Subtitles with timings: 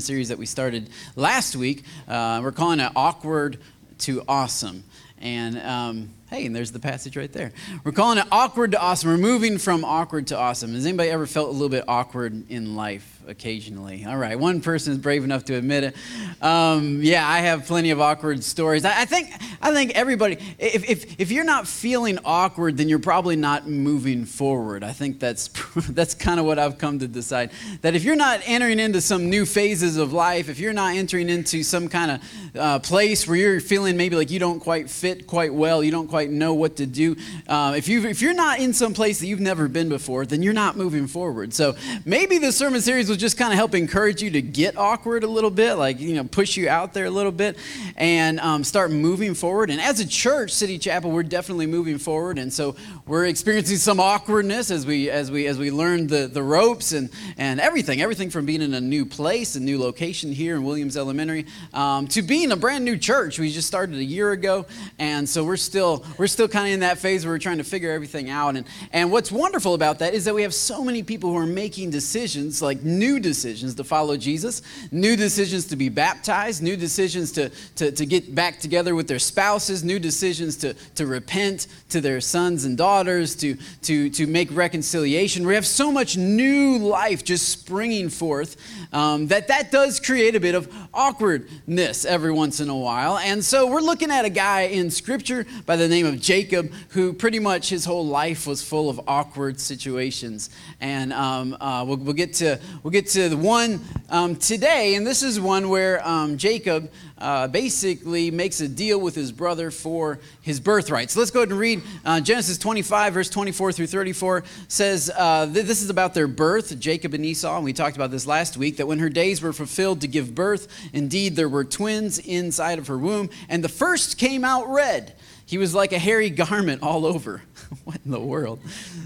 [0.00, 1.84] series that we started last week.
[2.08, 3.58] Uh, we're calling it Awkward
[3.98, 4.84] to Awesome.
[5.18, 7.52] And um, hey, and there's the passage right there.
[7.84, 9.10] We're calling it Awkward to Awesome.
[9.10, 10.72] We're moving from awkward to awesome.
[10.72, 13.12] Has anybody ever felt a little bit awkward in life?
[13.26, 14.04] occasionally.
[14.04, 15.96] All right, one person is brave enough to admit it.
[16.42, 18.84] Um, yeah, I have plenty of awkward stories.
[18.84, 20.38] I, I, think I think everybody.
[20.58, 24.82] If, if if you're not feeling awkward, then you're probably not moving forward.
[24.84, 25.48] I think that's
[25.90, 27.50] that's kind of what I've come to decide.
[27.82, 31.28] That if you're not entering into some new phases of life, if you're not entering
[31.28, 35.26] into some kind of uh, place where you're feeling maybe like you don't quite fit
[35.26, 37.16] quite well, you don't quite know what to do.
[37.48, 40.42] Uh, if you if you're not in some place that you've never been before, then
[40.42, 41.54] you're not moving forward.
[41.54, 45.24] So maybe the sermon series will just kind of help encourage you to get awkward
[45.24, 47.56] a little bit, like, you know, push you out there a little bit
[47.96, 49.70] and um, start moving forward.
[49.70, 52.38] And as a church, City Chapel, we're definitely moving forward.
[52.38, 52.76] And so
[53.06, 57.10] we're experiencing some awkwardness as we, as we, as we learn the, the ropes and,
[57.36, 60.96] and everything, everything from being in a new place, a new location here in Williams
[60.96, 63.38] Elementary, um, to being a brand new church.
[63.38, 64.66] We just started a year ago.
[64.98, 67.64] And so we're still, we're still kind of in that phase where we're trying to
[67.64, 68.56] figure everything out.
[68.56, 71.46] And, and what's wonderful about that is that we have so many people who are
[71.46, 77.32] making decisions, like new decisions to follow Jesus, new decisions to be baptized, new decisions
[77.32, 82.00] to, to, to get back together with their spouses, new decisions to, to repent to
[82.00, 85.46] their sons and daughters, to, to, to make reconciliation.
[85.46, 88.56] We have so much new life just springing forth
[88.92, 93.18] um, that that does create a bit of awkwardness every once in a while.
[93.18, 97.12] And so we're looking at a guy in Scripture by the name of Jacob who
[97.12, 100.50] pretty much his whole life was full of awkward situations.
[100.80, 105.06] And um, uh, we'll, we'll, get to, we'll get to the one um, today, and
[105.06, 106.90] this is one where um, Jacob
[107.22, 111.08] uh, basically makes a deal with his brother for his birthright.
[111.08, 114.42] So let's go ahead and read uh, Genesis 25, verse 24 through 34.
[114.66, 117.54] Says uh, th- this is about their birth, Jacob and Esau.
[117.54, 120.34] And we talked about this last week that when her days were fulfilled to give
[120.34, 125.14] birth, indeed there were twins inside of her womb, and the first came out red.
[125.52, 127.42] He was like a hairy garment all over.
[127.84, 128.58] what in the world?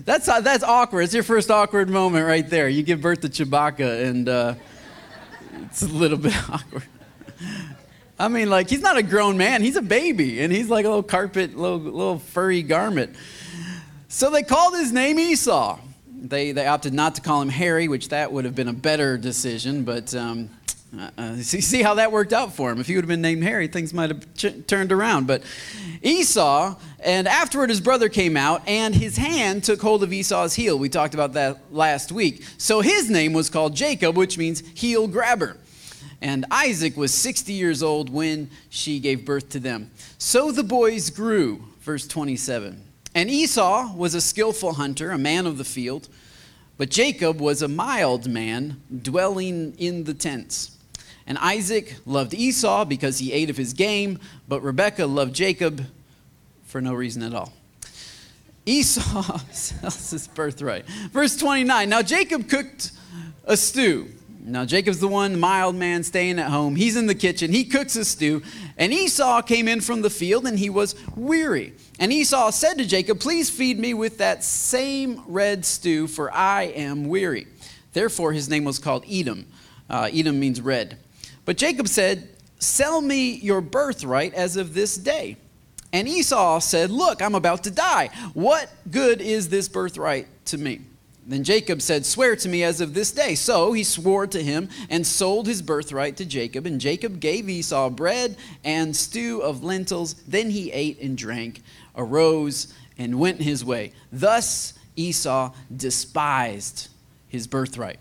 [0.05, 1.03] That's, uh, that's awkward.
[1.03, 2.69] It's your first awkward moment right there.
[2.69, 4.55] You give birth to Chewbacca, and uh,
[5.65, 6.85] it's a little bit awkward.
[8.17, 10.89] I mean, like, he's not a grown man, he's a baby, and he's like a
[10.89, 13.17] little carpet, little, little furry garment.
[14.07, 15.81] So they called his name Esau.
[16.17, 19.19] They, they opted not to call him Harry, which that would have been a better
[19.19, 20.51] decision, but um,
[20.97, 22.79] uh, uh see, see how that worked out for him.
[22.79, 25.27] If he would have been named Harry, things might have ch- turned around.
[25.27, 25.43] But
[26.03, 30.79] Esau, and afterward his brother came out, and his hand took hold of Esau's heel.
[30.79, 32.45] We talked about that last week.
[32.59, 35.57] So his name was called Jacob, which means heel grabber.
[36.21, 39.91] And Isaac was 60 years old when she gave birth to them.
[40.19, 42.83] So the boys grew, verse 27.
[43.15, 46.09] And Esau was a skillful hunter, a man of the field,
[46.77, 50.76] but Jacob was a mild man, dwelling in the tents.
[51.27, 55.85] And Isaac loved Esau because he ate of his game, but Rebekah loved Jacob
[56.65, 57.53] for no reason at all.
[58.67, 60.87] Esau sells his birthright.
[60.87, 62.93] Verse 29 Now Jacob cooked
[63.45, 64.09] a stew.
[64.49, 66.77] Now Jacob's the one mild man staying at home.
[66.77, 67.51] He's in the kitchen.
[67.51, 68.43] He cooks a stew.
[68.77, 71.73] And Esau came in from the field and he was weary.
[71.99, 76.65] And Esau said to Jacob, Please feed me with that same red stew, for I
[76.65, 77.49] am weary.
[77.93, 79.47] Therefore his name was called Edom.
[79.91, 80.99] Uh, Edom means red.
[81.47, 85.37] But Jacob said, Sell me your birthright as of this day.
[85.93, 88.11] And Esau said, Look, I'm about to die.
[88.35, 90.81] What good is this birthright to me?
[91.27, 93.35] Then Jacob said, Swear to me as of this day.
[93.35, 96.67] So he swore to him and sold his birthright to Jacob.
[96.67, 100.15] And Jacob gave Esau bread and stew of lentils.
[100.27, 101.63] Then he ate and drank,
[101.97, 103.93] arose, and went his way.
[104.11, 106.89] Thus Esau despised
[107.29, 107.99] his birthright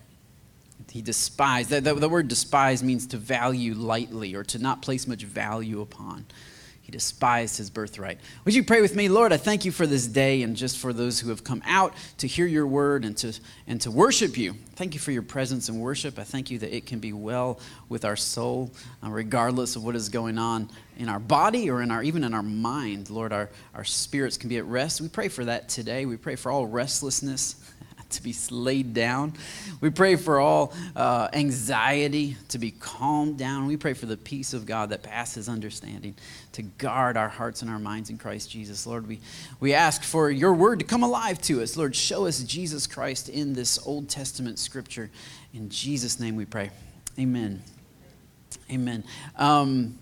[0.95, 1.71] he despised.
[1.71, 5.81] The, the, the, word despise means to value lightly or to not place much value
[5.81, 6.25] upon.
[6.81, 8.17] He despised his birthright.
[8.45, 9.09] Would you pray with me?
[9.09, 11.93] Lord, I thank you for this day and just for those who have come out
[12.19, 14.53] to hear your word and to, and to worship you.
[14.75, 16.17] Thank you for your presence and worship.
[16.17, 18.71] I thank you that it can be well with our soul,
[19.03, 22.33] uh, regardless of what is going on in our body or in our, even in
[22.33, 23.09] our mind.
[23.09, 25.01] Lord, our, our spirits can be at rest.
[25.01, 26.05] We pray for that today.
[26.05, 27.64] We pray for all restlessness
[28.11, 29.33] to be laid down.
[29.81, 33.67] We pray for all uh, anxiety to be calmed down.
[33.67, 36.15] We pray for the peace of God that passes understanding
[36.53, 38.87] to guard our hearts and our minds in Christ Jesus.
[38.87, 39.19] Lord, we,
[39.59, 41.75] we ask for your word to come alive to us.
[41.75, 45.09] Lord, show us Jesus Christ in this Old Testament scripture.
[45.53, 46.71] In Jesus' name we pray.
[47.19, 47.61] Amen.
[48.71, 49.03] Amen.
[49.35, 49.97] Um,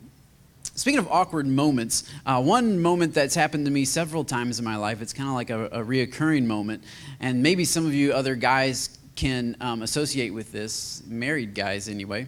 [0.76, 4.76] Speaking of awkward moments, uh, one moment that's happened to me several times in my
[4.76, 6.84] life, it's kind of like a, a reoccurring moment.
[7.20, 12.28] And maybe some of you other guys can um, associate with this, married guys anyway.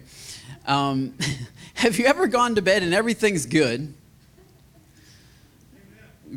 [0.66, 1.14] Um,
[1.74, 3.92] have you ever gone to bed and everything's good?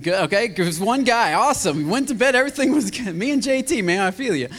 [0.02, 1.78] Good, okay, because one guy, awesome.
[1.78, 3.14] We went to bed, everything was good.
[3.16, 4.50] Me and JT, man, I feel you.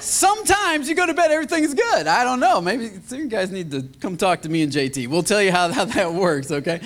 [0.00, 2.06] Sometimes you go to bed, everything's good.
[2.06, 2.60] I don't know.
[2.60, 5.08] Maybe you guys need to come talk to me and JT.
[5.08, 6.80] We'll tell you how, how that works, okay?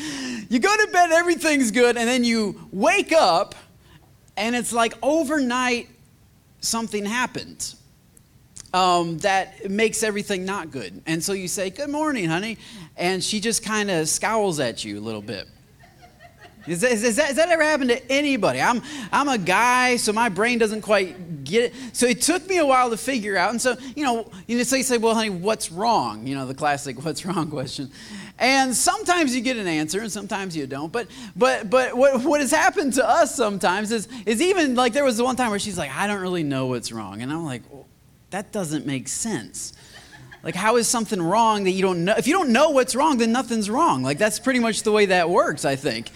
[0.48, 3.54] You go to bed, everything's good, and then you wake up,
[4.36, 5.88] and it's like overnight
[6.60, 7.74] something happened
[8.74, 11.02] um, that makes everything not good.
[11.06, 12.58] And so you say, Good morning, honey.
[12.96, 15.48] And she just kind of scowls at you a little bit.
[16.66, 18.60] Is that, is, that, has that ever happened to anybody?
[18.60, 21.74] I'm, I'm a guy, so my brain doesn't quite get it.
[21.92, 23.50] So it took me a while to figure out.
[23.50, 26.26] And so, you know, you say, well, honey, what's wrong?
[26.26, 27.90] You know, the classic what's wrong question.
[28.38, 30.92] And sometimes you get an answer and sometimes you don't.
[30.92, 35.04] But, but, but what, what has happened to us sometimes is, is even like there
[35.04, 37.22] was the one time where she's like, I don't really know what's wrong.
[37.22, 37.86] And I'm like, well,
[38.30, 39.74] that doesn't make sense.
[40.42, 42.14] Like, how is something wrong that you don't know?
[42.16, 44.02] If you don't know what's wrong, then nothing's wrong.
[44.02, 46.10] Like, that's pretty much the way that works, I think.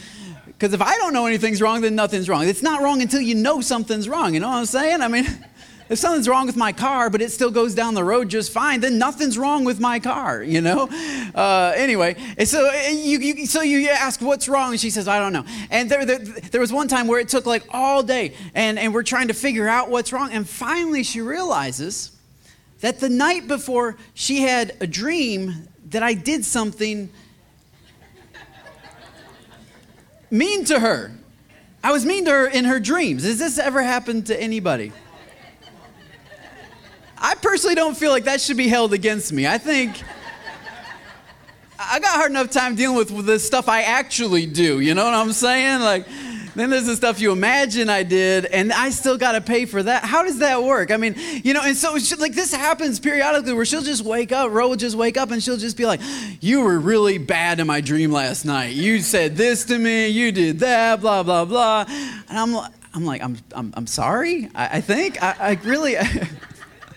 [0.59, 2.49] Because if I don't know anything's wrong, then nothing's wrong.
[2.49, 4.33] It's not wrong until you know something's wrong.
[4.33, 5.03] You know what I'm saying?
[5.03, 5.27] I mean,
[5.91, 8.81] if something's wrong with my car, but it still goes down the road just fine,
[8.81, 10.89] then nothing's wrong with my car, you know?
[11.35, 14.71] Uh, anyway, so you, you, so you ask, what's wrong?
[14.71, 15.45] And she says, I don't know.
[15.71, 18.95] And there, there, there was one time where it took like all day, and, and
[18.95, 20.33] we're trying to figure out what's wrong.
[20.33, 22.13] And finally, she realizes
[22.81, 27.11] that the night before, she had a dream that I did something
[30.31, 31.13] mean to her.
[31.83, 33.25] I was mean to her in her dreams.
[33.25, 34.93] Has this ever happened to anybody?
[37.19, 39.47] I personally don't feel like that should be held against me.
[39.47, 40.03] I think
[41.79, 44.81] I got hard enough time dealing with the stuff I actually do.
[44.81, 45.81] You know what I'm saying?
[45.81, 46.07] Like,
[46.57, 49.83] then there's the stuff you imagine I did, and I still got to pay for
[49.83, 50.05] that.
[50.05, 50.91] How does that work?
[50.91, 51.15] I mean,
[51.45, 54.69] you know, and so she, like this happens periodically where she'll just wake up, Ro
[54.71, 56.01] will just wake up, and she'll just be like,
[56.41, 58.75] "You were really bad in my dream last night.
[58.75, 62.57] You said this to me, you did that, blah blah blah," and I'm,
[62.95, 64.49] I'm like, I'm, I'm, I'm sorry.
[64.55, 65.97] I, I think I, I really.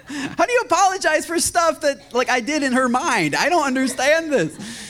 [0.09, 3.35] How do you apologize for stuff that like I did in her mind?
[3.35, 4.88] I don't understand this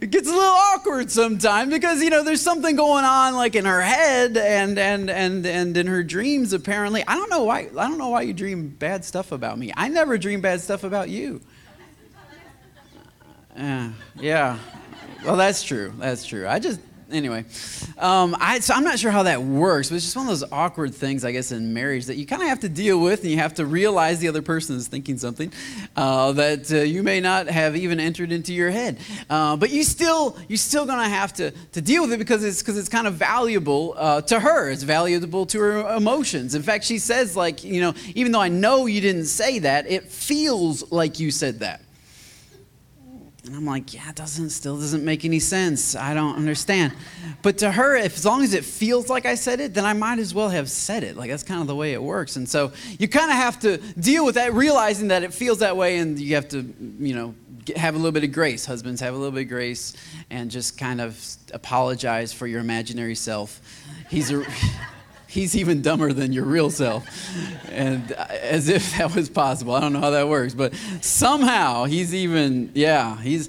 [0.00, 3.64] it gets a little awkward sometimes because you know there's something going on like in
[3.64, 7.04] her head and and and and in her dreams apparently.
[7.06, 9.72] I don't know why i don't know why you dream bad stuff about me.
[9.76, 11.40] I never dream bad stuff about you.
[13.56, 14.58] Uh, yeah.
[15.24, 15.92] Well that's true.
[15.98, 16.46] That's true.
[16.48, 16.80] I just
[17.12, 17.44] anyway,
[17.98, 20.50] um, I, so I'm not sure how that works, but it's just one of those
[20.50, 23.30] awkward things, I guess, in marriage that you kind of have to deal with, and
[23.30, 25.52] you have to realize the other person is thinking something
[25.96, 28.98] uh, that uh, you may not have even entered into your head.
[29.28, 32.62] Uh, but you still, you're still going to have to deal with it because it's
[32.62, 34.70] because it's kind of valuable uh, to her.
[34.70, 36.54] It's valuable to her emotions.
[36.54, 39.90] In fact, she says like, you know, even though I know you didn't say that,
[39.90, 41.80] it feels like you said that.
[43.44, 45.96] And I'm like, yeah, it doesn't still doesn't make any sense.
[45.96, 46.92] I don't understand.
[47.42, 49.94] But to her, if as long as it feels like I said it, then I
[49.94, 51.16] might as well have said it.
[51.16, 52.36] Like that's kind of the way it works.
[52.36, 55.76] And so you kind of have to deal with that, realizing that it feels that
[55.76, 56.62] way, and you have to,
[57.00, 57.34] you know,
[57.64, 58.64] get, have a little bit of grace.
[58.64, 59.96] Husbands have a little bit of grace,
[60.30, 61.20] and just kind of
[61.52, 63.60] apologize for your imaginary self.
[64.08, 64.44] He's a
[65.32, 67.06] he's even dumber than your real self.
[67.70, 69.74] And as if that was possible.
[69.74, 73.48] I don't know how that works, but somehow he's even, yeah, he's,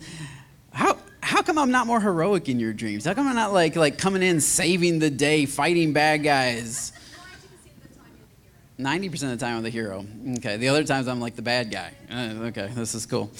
[0.71, 3.03] how, how come I'm not more heroic in your dreams?
[3.03, 6.92] How come I'm not like, like coming in, saving the day, fighting bad guys?
[8.79, 10.03] 90% of the time I'm the hero.
[10.37, 11.93] Okay, the other times I'm like the bad guy.
[12.11, 13.31] Uh, okay, this is cool.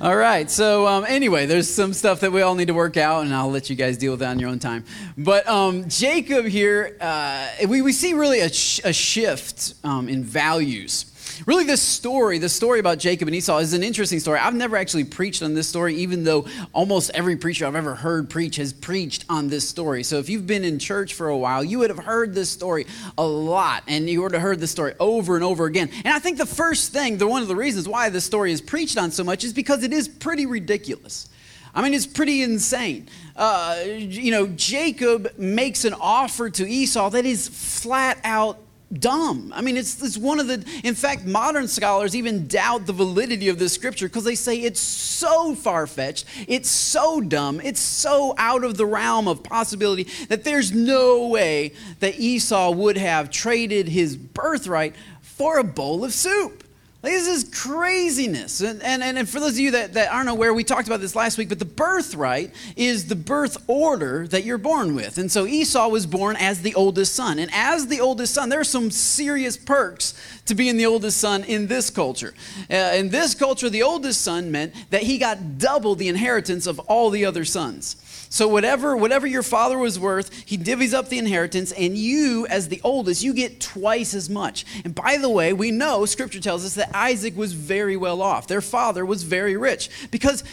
[0.00, 3.24] All right, so um, anyway, there's some stuff that we all need to work out,
[3.24, 4.84] and I'll let you guys deal with that on your own time.
[5.16, 10.24] But um, Jacob here, uh, we, we see really a, sh- a shift um, in
[10.24, 11.11] values
[11.46, 14.38] Really, this story, the story about Jacob and Esau, is an interesting story.
[14.38, 18.30] I've never actually preached on this story, even though almost every preacher I've ever heard
[18.30, 20.02] preach has preached on this story.
[20.02, 22.86] So if you've been in church for a while, you would have heard this story
[23.18, 25.90] a lot, and you would have heard this story over and over again.
[26.04, 28.60] And I think the first thing, the one of the reasons why this story is
[28.60, 31.28] preached on so much, is because it is pretty ridiculous.
[31.74, 33.08] I mean, it's pretty insane.
[33.34, 38.58] Uh, you know, Jacob makes an offer to Esau that is flat out
[39.00, 39.52] dumb.
[39.54, 43.48] I mean, it's, it's one of the, in fact, modern scholars even doubt the validity
[43.48, 48.34] of this scripture because they say it's so far fetched, it's so dumb, it's so
[48.38, 53.88] out of the realm of possibility that there's no way that Esau would have traded
[53.88, 56.61] his birthright for a bowl of soup.
[57.02, 58.60] Like, this is craziness.
[58.60, 61.16] And, and, and for those of you that, that aren't aware, we talked about this
[61.16, 65.18] last week, but the birthright is the birth order that you're born with.
[65.18, 67.40] And so Esau was born as the oldest son.
[67.40, 70.14] And as the oldest son, there are some serious perks
[70.46, 72.34] to being the oldest son in this culture.
[72.70, 76.78] Uh, in this culture, the oldest son meant that he got double the inheritance of
[76.80, 77.96] all the other sons.
[78.32, 82.68] So whatever whatever your father was worth, he divvies up the inheritance and you as
[82.68, 84.64] the oldest, you get twice as much.
[84.86, 88.46] And by the way, we know scripture tells us that Isaac was very well off.
[88.46, 90.44] Their father was very rich because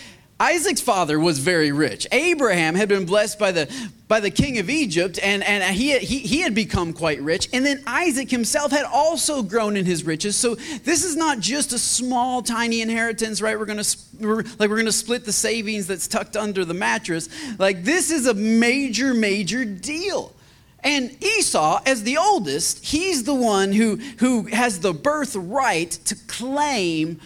[0.41, 2.07] Isaac's father was very rich.
[2.13, 3.69] Abraham had been blessed by the,
[4.07, 7.49] by the king of Egypt, and, and he, he, he had become quite rich.
[7.51, 10.37] And then Isaac himself had also grown in his riches.
[10.37, 13.59] So this is not just a small, tiny inheritance, right?
[13.59, 17.27] We're to we're, like we're going to split the savings that's tucked under the mattress.
[17.59, 20.33] Like this is a major, major deal.
[20.83, 27.19] And Esau, as the oldest, he's the one who, who has the birthright to claim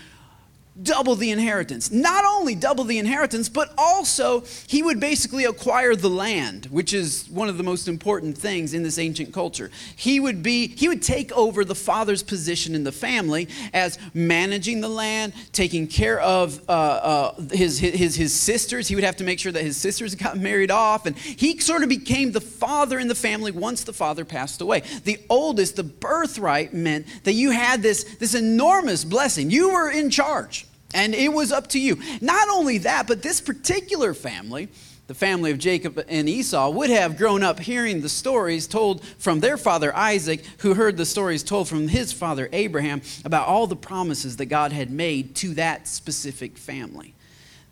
[0.82, 1.92] double the inheritance.
[1.92, 7.28] Not only double the inheritance, but also he would basically acquire the land, which is
[7.30, 9.70] one of the most important things in this ancient culture.
[9.96, 14.82] He would be he would take over the father's position in the family as managing
[14.82, 18.88] the land, taking care of uh, uh, his, his his sisters.
[18.88, 21.84] He would have to make sure that his sisters got married off, and he sort
[21.84, 24.82] of became the father in the family once the father passed away.
[25.04, 29.52] The oldest, the birthright meant that you had this this enormous blessing.
[29.52, 30.64] You were in charge.
[30.94, 32.00] And it was up to you.
[32.22, 34.70] Not only that, but this particular family,
[35.08, 39.40] the family of Jacob and Esau, would have grown up hearing the stories told from
[39.40, 43.76] their father Isaac, who heard the stories told from his father Abraham about all the
[43.76, 47.14] promises that God had made to that specific family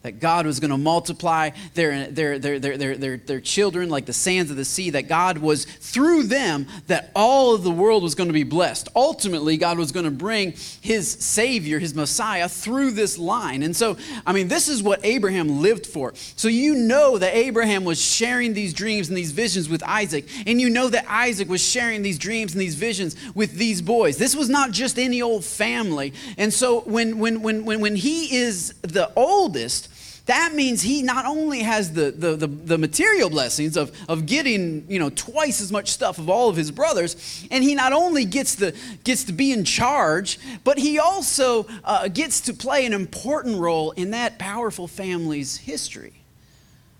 [0.03, 4.05] that God was going to multiply their, their, their, their, their, their, their, children like
[4.05, 8.03] the sands of the sea, that God was through them, that all of the world
[8.03, 8.87] was going to be blessed.
[8.95, 13.63] Ultimately, God was going to bring his Savior, his Messiah, through this line.
[13.63, 16.13] And so, I mean, this is what Abraham lived for.
[16.15, 20.61] So you know that Abraham was sharing these dreams and these visions with Isaac, and
[20.61, 24.17] you know that Isaac was sharing these dreams and these visions with these boys.
[24.17, 26.13] This was not just any old family.
[26.37, 29.89] And so when, when, when, when, when he is the oldest,
[30.31, 34.85] that means he not only has the, the, the, the, material blessings of, of getting
[34.87, 38.23] you know twice as much stuff of all of his brothers and he not only
[38.23, 38.73] gets, the,
[39.03, 43.91] gets to be in charge but he also uh, gets to play an important role
[43.91, 46.13] in that powerful family's history.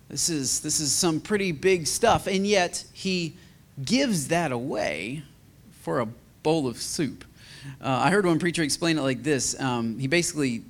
[0.09, 3.37] This is, this is some pretty big stuff and yet he
[3.81, 5.23] gives that away
[5.83, 6.07] for a
[6.43, 7.23] bowl of soup.
[7.79, 9.57] Uh, i heard one preacher explain it like this.
[9.59, 10.63] Um, he basically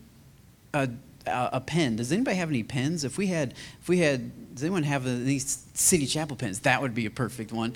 [0.75, 0.87] uh,
[1.25, 1.95] a pen.
[1.95, 3.03] Does anybody have any pens?
[3.03, 6.59] If we had, if we had, does anyone have these City Chapel pens?
[6.61, 7.75] That would be a perfect one.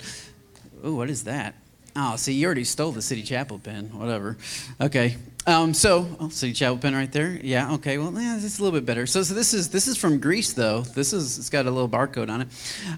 [0.82, 1.54] Oh, what is that?
[1.98, 3.86] Oh, see, you already stole the City Chapel pen.
[3.98, 4.36] Whatever.
[4.80, 5.16] Okay.
[5.46, 7.38] Um, so, oh, City Chapel pen right there.
[7.42, 7.72] Yeah.
[7.74, 7.96] Okay.
[7.96, 9.06] Well, yeah, it's a little bit better.
[9.06, 10.82] So, so this is this is from Greece, though.
[10.82, 12.48] This is it's got a little barcode on it.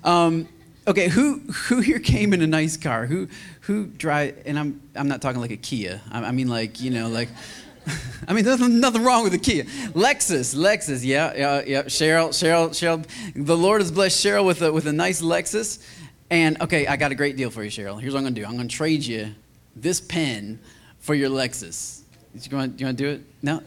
[0.02, 0.49] Um,
[0.88, 1.09] okay.
[1.09, 3.07] Who who here came in a nice car?
[3.07, 3.28] Who
[3.61, 4.43] who drive?
[4.47, 6.00] And I'm I'm not talking like a Kia.
[6.11, 7.28] I, I mean like you know like.
[8.26, 9.64] I mean, there's nothing wrong with the Kia.
[9.95, 11.83] Lexus, Lexus, yeah, yeah, yeah.
[11.85, 13.07] Cheryl, Cheryl, Cheryl.
[13.35, 15.83] The Lord has blessed Cheryl with a, with a nice Lexus.
[16.30, 18.00] And okay, I got a great deal for you, Cheryl.
[18.00, 18.45] Here's what I'm gonna do.
[18.45, 19.35] I'm gonna trade you
[19.75, 20.59] this pen
[20.99, 22.02] for your Lexus.
[22.35, 23.23] You want, you want to do it?
[23.42, 23.62] No,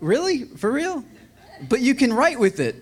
[0.00, 1.04] really, for real?
[1.68, 2.76] But you can write with it.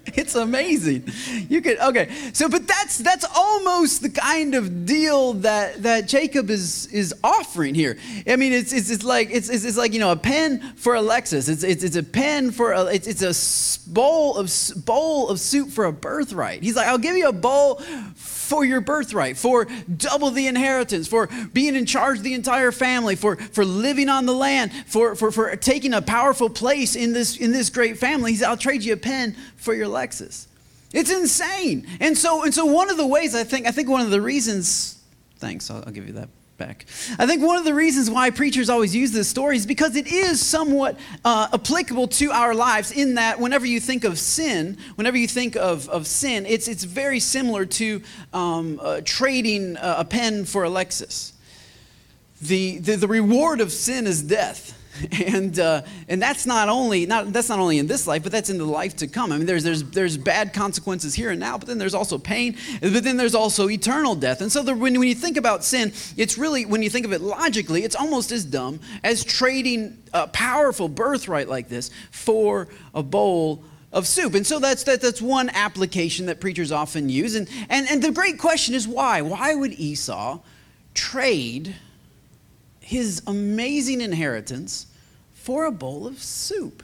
[0.14, 1.08] it's amazing.
[1.48, 2.10] You could okay.
[2.32, 7.74] So, but that's that's almost the kind of deal that that Jacob is is offering
[7.74, 7.98] here.
[8.26, 11.00] I mean, it's it's, it's like it's, it's, like you know a pen for a
[11.00, 11.48] Lexus.
[11.48, 14.50] It's it's, it's a pen for a it's, it's a bowl of
[14.84, 16.62] bowl of soup for a birthright.
[16.62, 17.76] He's like, I'll give you a bowl
[18.14, 19.66] for your birthright, for
[19.96, 24.26] double the inheritance, for being in charge of the entire family, for, for living on
[24.26, 28.32] the land, for, for, for taking a powerful place in this, in this great family.
[28.32, 30.46] He said, I'll trade you a pen for your Lexus.
[30.92, 31.86] It's insane.
[32.00, 34.20] And so, and so one of the ways I think, I think one of the
[34.20, 35.02] reasons,
[35.38, 36.28] thanks, I'll, I'll give you that
[37.18, 40.06] I think one of the reasons why preachers always use this story is because it
[40.06, 45.16] is somewhat uh, applicable to our lives in that whenever you think of sin, whenever
[45.16, 48.02] you think of, of sin, it's, it's very similar to
[48.32, 51.32] um, uh, trading a pen for a Lexus.
[52.40, 54.78] The, the, the reward of sin is death.
[55.26, 58.50] and uh, and that's not only not that's not only in this life, but that's
[58.50, 59.32] in the life to come.
[59.32, 62.56] I mean, there's there's there's bad consequences here and now, but then there's also pain,
[62.80, 64.40] but then there's also eternal death.
[64.40, 67.12] And so the, when when you think about sin, it's really when you think of
[67.12, 73.02] it logically, it's almost as dumb as trading a powerful birthright like this for a
[73.02, 74.34] bowl of soup.
[74.34, 77.34] And so that's, that, that's one application that preachers often use.
[77.34, 79.20] And, and, and the great question is why?
[79.22, 80.40] Why would Esau
[80.94, 81.74] trade
[82.82, 84.86] his amazing inheritance
[85.32, 86.82] for a bowl of soup.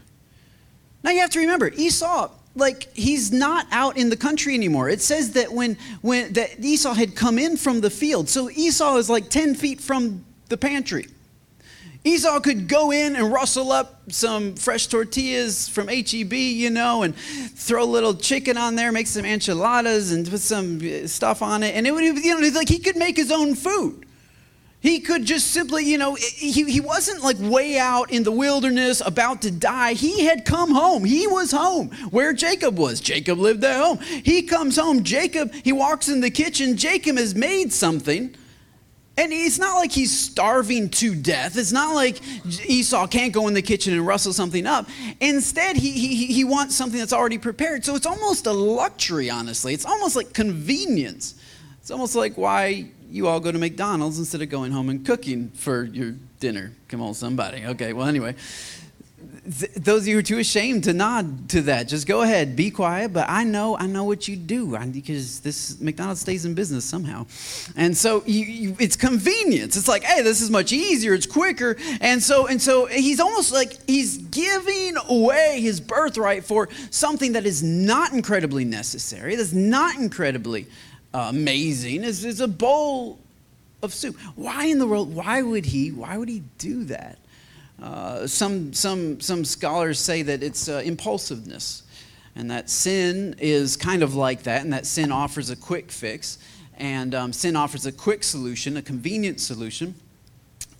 [1.02, 4.88] Now you have to remember, Esau, like he's not out in the country anymore.
[4.88, 8.28] It says that when when that Esau had come in from the field.
[8.28, 11.06] So Esau is like 10 feet from the pantry.
[12.04, 17.14] Esau could go in and rustle up some fresh tortillas from HEB, you know, and
[17.14, 21.62] throw a little chicken on there, make some enchiladas and put some uh, stuff on
[21.62, 21.74] it.
[21.74, 24.06] And it would, you know, like he could make his own food.
[24.80, 29.02] He could just simply, you know, he, he wasn't like way out in the wilderness
[29.04, 29.94] about to die.
[29.94, 31.04] He had come home.
[31.04, 33.00] He was home where Jacob was.
[33.00, 33.98] Jacob lived at home.
[33.98, 35.02] He comes home.
[35.02, 36.76] Jacob, he walks in the kitchen.
[36.76, 38.34] Jacob has made something.
[39.16, 41.58] And it's not like he's starving to death.
[41.58, 42.20] It's not like
[42.64, 44.88] Esau can't go in the kitchen and rustle something up.
[45.18, 47.84] Instead, he, he, he wants something that's already prepared.
[47.84, 49.74] So it's almost a luxury, honestly.
[49.74, 51.34] It's almost like convenience.
[51.80, 55.50] It's almost like why you all go to McDonald's instead of going home and cooking
[55.50, 56.72] for your dinner.
[56.88, 57.64] Come on, somebody.
[57.66, 58.34] Okay, well, anyway.
[59.58, 62.54] Th- those of you who are too ashamed to nod to that, just go ahead,
[62.54, 63.12] be quiet.
[63.12, 67.26] But I know, I know what you do because this McDonald's stays in business somehow,
[67.74, 69.76] and so you, you, it's convenience.
[69.76, 71.14] It's like, hey, this is much easier.
[71.14, 76.68] It's quicker, and so and so he's almost like he's giving away his birthright for
[76.90, 79.34] something that is not incredibly necessary.
[79.34, 80.66] That's not incredibly
[81.14, 83.18] amazing is, is a bowl
[83.82, 84.16] of soup.
[84.34, 85.14] Why in the world?
[85.14, 85.90] Why would he?
[85.90, 87.18] Why would he do that?
[87.82, 91.84] Uh, some some some scholars say that it's uh, impulsiveness,
[92.34, 96.38] and that sin is kind of like that, and that sin offers a quick fix,
[96.76, 99.94] and um, sin offers a quick solution, a convenient solution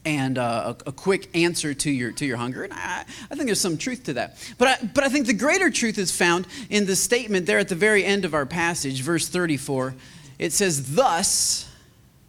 [0.04, 2.62] and uh, a, a, quick answer to your, to your hunger.
[2.64, 4.38] And I, I think there's some truth to that.
[4.56, 7.68] But I, but I think the greater truth is found in the statement there at
[7.68, 9.94] the very end of our passage, verse 34
[10.38, 11.68] it says, Thus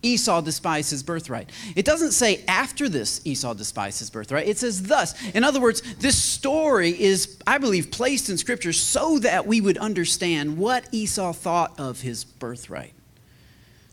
[0.02, 1.50] Esau despised his birthright.
[1.76, 4.48] It doesn't say after this Esau despised his birthright.
[4.48, 5.14] It says thus.
[5.32, 9.78] In other words, this story is, I believe, placed in Scripture so that we would
[9.78, 12.94] understand what Esau thought of his birthright.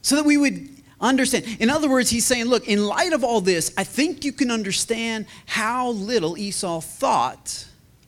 [0.03, 0.69] So that we would
[1.01, 1.45] understand.
[1.59, 4.53] In other words, he's saying, look, in light of all this, I think you can
[4.53, 7.67] understand how little Esau thought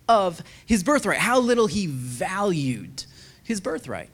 [0.09, 3.05] of his birthright, how little he valued
[3.43, 4.11] his birthright.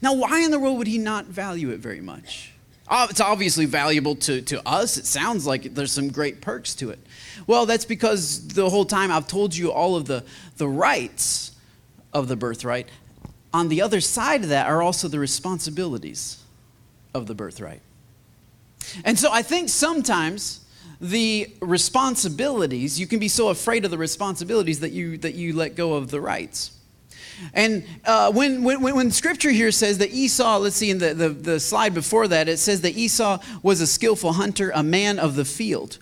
[0.00, 2.52] Now, why in the world would he not value it very much?
[2.88, 4.96] Oh, it's obviously valuable to, to us.
[4.96, 7.00] It sounds like there's some great perks to it.
[7.46, 10.24] Well, that's because the whole time I've told you all of the,
[10.56, 11.52] the rights
[12.12, 12.88] of the birthright.
[13.52, 16.42] On the other side of that are also the responsibilities
[17.12, 17.80] of the birthright.
[19.04, 20.64] And so I think sometimes
[21.00, 25.74] the responsibilities, you can be so afraid of the responsibilities that you, that you let
[25.74, 26.75] go of the rights.
[27.54, 31.28] And uh, when, when, when scripture here says that Esau, let's see in the, the,
[31.28, 35.36] the slide before that, it says that Esau was a skillful hunter, a man of
[35.36, 35.98] the field.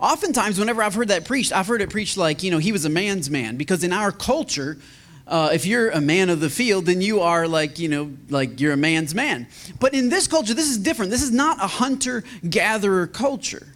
[0.00, 2.84] Oftentimes, whenever I've heard that preached, I've heard it preached like, you know, he was
[2.84, 3.56] a man's man.
[3.56, 4.78] Because in our culture,
[5.26, 8.60] uh, if you're a man of the field, then you are like, you know, like
[8.60, 9.48] you're a man's man.
[9.80, 11.10] But in this culture, this is different.
[11.10, 13.66] This is not a hunter gatherer culture.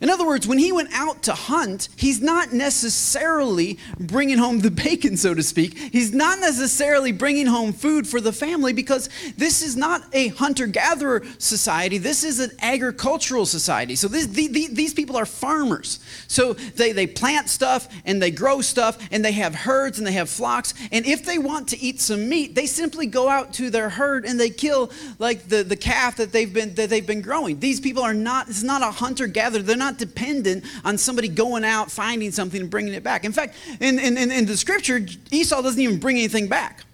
[0.00, 4.70] In other words, when he went out to hunt, he's not necessarily bringing home the
[4.88, 5.76] bacon, so to speak.
[5.76, 10.68] He's not necessarily bringing home food for the family because this is not a hunter
[10.68, 11.98] gatherer society.
[11.98, 13.96] This is an agricultural society.
[13.96, 15.98] So this, the, the, these people are farmers.
[16.28, 20.12] So they, they plant stuff and they grow stuff and they have herds and they
[20.12, 20.74] have flocks.
[20.92, 24.24] And if they want to eat some meat, they simply go out to their herd
[24.24, 27.58] and they kill like the, the calf that they've been, that they've been growing.
[27.58, 29.62] These people are not, it's not a hunter gatherer.
[29.62, 33.24] They're not not dependent on somebody going out, finding something, and bringing it back.
[33.24, 36.84] In fact, in, in, in the scripture, Esau doesn't even bring anything back.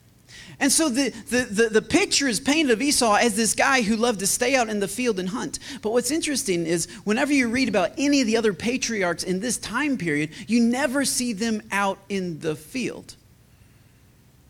[0.61, 3.97] And so the, the, the, the, picture is painted of Esau as this guy who
[3.97, 5.59] loved to stay out in the field and hunt.
[5.83, 9.59] But what's interesting is whenever you read about any of the other patriarchs in this
[9.59, 13.17] time period, you never see them out in the field.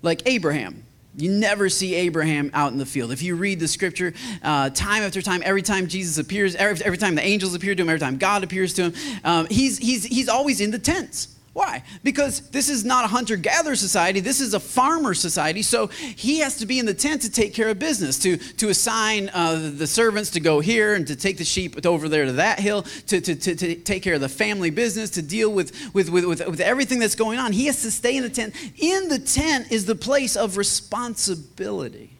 [0.02, 0.84] Like Abraham.
[1.16, 3.12] You never see Abraham out in the field.
[3.12, 6.98] If you read the scripture uh, time after time, every time Jesus appears, every, every,
[6.98, 10.04] time the angels appear to him, every time God appears to him, um, he's, he's,
[10.04, 11.33] he's always in the tents.
[11.54, 11.84] Why?
[12.02, 15.62] Because this is not a hunter gatherer society, this is a farmer society.
[15.62, 18.70] So he has to be in the tent to take care of business, to, to
[18.70, 22.32] assign uh, the servants to go here and to take the sheep over there to
[22.32, 25.94] that hill, to, to, to, to take care of the family business, to deal with,
[25.94, 27.52] with, with, with, with everything that's going on.
[27.52, 28.52] He has to stay in the tent.
[28.76, 32.18] In the tent is the place of responsibility.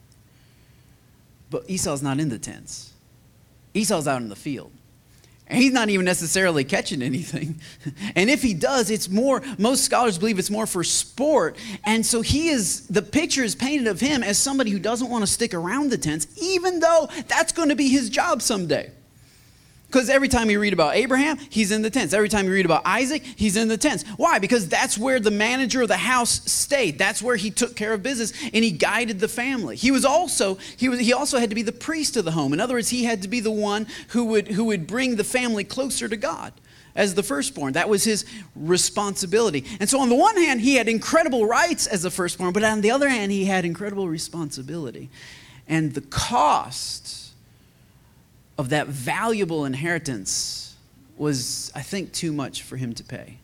[1.50, 2.92] But Esau's not in the tents,
[3.74, 4.70] Esau's out in the field.
[5.46, 7.60] And he's not even necessarily catching anything.
[8.16, 11.56] And if he does, it's more, most scholars believe it's more for sport.
[11.84, 15.22] And so he is, the picture is painted of him as somebody who doesn't want
[15.22, 18.90] to stick around the tents, even though that's going to be his job someday.
[19.94, 22.12] Because every time you read about Abraham, he's in the tents.
[22.12, 24.02] Every time you read about Isaac, he's in the tents.
[24.16, 24.40] Why?
[24.40, 26.98] Because that's where the manager of the house stayed.
[26.98, 29.76] That's where he took care of business and he guided the family.
[29.76, 32.52] He was also he was he also had to be the priest of the home.
[32.52, 35.22] In other words, he had to be the one who would who would bring the
[35.22, 36.52] family closer to God
[36.96, 37.74] as the firstborn.
[37.74, 38.24] That was his
[38.56, 39.64] responsibility.
[39.78, 42.80] And so, on the one hand, he had incredible rights as the firstborn, but on
[42.80, 45.08] the other hand, he had incredible responsibility.
[45.68, 47.23] And the cost
[48.58, 50.76] of that valuable inheritance
[51.16, 53.38] was, I think, too much for him to pay.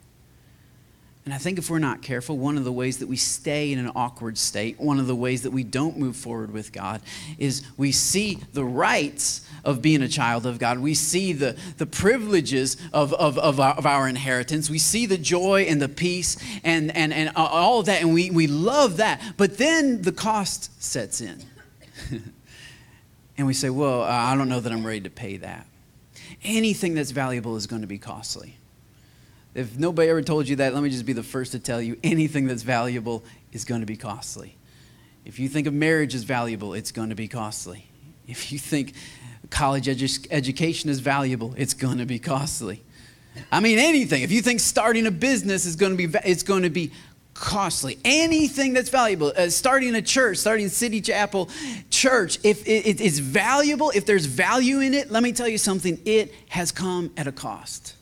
[1.24, 3.78] And I think if we're not careful, one of the ways that we stay in
[3.78, 7.02] an awkward state, one of the ways that we don't move forward with God,
[7.38, 10.78] is we see the rights of being a child of God.
[10.78, 14.70] We see the, the privileges of, of, of, our, of our inheritance.
[14.70, 18.30] We see the joy and the peace and, and, and all of that, and we,
[18.30, 19.20] we love that.
[19.36, 21.42] But then the cost sets in.
[23.40, 25.66] and we say, well, uh, I don't know that I'm ready to pay that.
[26.44, 28.58] Anything that's valuable is going to be costly.
[29.54, 31.96] If nobody ever told you that, let me just be the first to tell you
[32.04, 34.58] anything that's valuable is going to be costly.
[35.24, 37.86] If you think of marriage as valuable, it's going to be costly.
[38.28, 38.92] If you think
[39.48, 42.82] college edu- education is valuable, it's going to be costly.
[43.50, 44.20] I mean, anything.
[44.20, 46.92] If you think starting a business is going to be, it's going to be
[47.40, 47.98] costly.
[48.04, 51.48] Anything that's valuable, uh, starting a church, starting City Chapel
[51.88, 55.58] Church, if it, it, it's valuable, if there's value in it, let me tell you
[55.58, 57.94] something, it has come at a cost.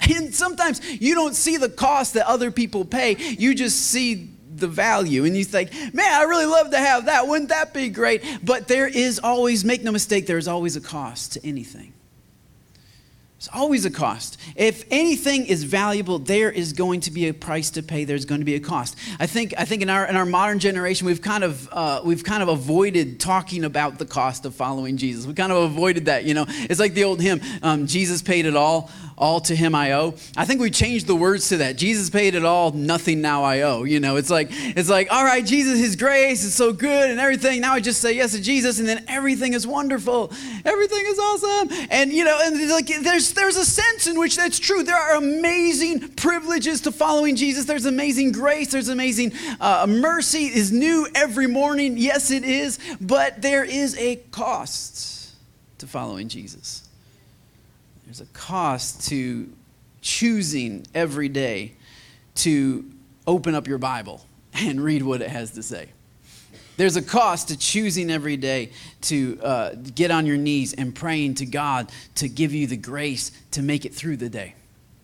[0.00, 4.68] And sometimes you don't see the cost that other people pay, you just see the
[4.68, 5.24] value.
[5.24, 7.26] And you think, man, I really love to have that.
[7.26, 8.22] Wouldn't that be great?
[8.44, 11.92] But there is always, make no mistake, there's always a cost to anything.
[13.38, 14.38] There's always a cost.
[14.56, 18.04] If anything is valuable, there is going to be a price to pay.
[18.04, 18.96] There's going to be a cost.
[19.20, 22.24] I think, I think in, our, in our modern generation, we've kind, of, uh, we've
[22.24, 25.26] kind of avoided talking about the cost of following Jesus.
[25.26, 26.46] We kind of avoided that, you know.
[26.48, 30.14] It's like the old hymn, um, Jesus paid it all all to him I owe.
[30.36, 31.76] I think we changed the words to that.
[31.76, 33.84] Jesus paid it all, nothing now I owe.
[33.84, 37.18] You know, it's like it's like, all right, Jesus, his grace is so good and
[37.18, 37.60] everything.
[37.60, 40.32] Now I just say yes to Jesus and then everything is wonderful.
[40.64, 41.86] Everything is awesome.
[41.90, 44.82] And you know, and like there's there's a sense in which that's true.
[44.82, 47.64] There are amazing privileges to following Jesus.
[47.64, 51.96] There's amazing grace, there's amazing uh, mercy is new every morning.
[51.96, 55.34] Yes, it is, but there is a cost
[55.78, 56.85] to following Jesus.
[58.16, 59.52] There's a cost to
[60.00, 61.72] choosing every day
[62.36, 62.90] to
[63.26, 64.24] open up your Bible
[64.54, 65.90] and read what it has to say.
[66.78, 68.70] There's a cost to choosing every day
[69.02, 73.32] to uh, get on your knees and praying to God to give you the grace
[73.50, 74.54] to make it through the day.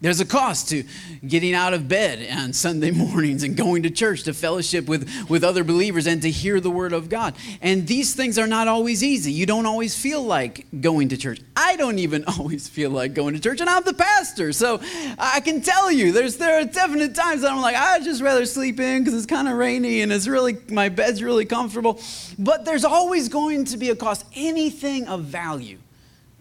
[0.03, 0.83] There's a cost to
[1.25, 5.45] getting out of bed on Sunday mornings and going to church to fellowship with, with
[5.45, 7.37] other believers and to hear the word of God.
[7.61, 9.31] And these things are not always easy.
[9.31, 11.41] You don't always feel like going to church.
[11.55, 14.53] I don't even always feel like going to church, and I'm the pastor.
[14.53, 14.81] So
[15.19, 18.45] I can tell you, there's there are definite times that I'm like, I'd just rather
[18.45, 22.01] sleep in because it's kind of rainy and it's really my bed's really comfortable.
[22.41, 24.27] But there's always going to be a cost.
[24.35, 25.79] Anything of value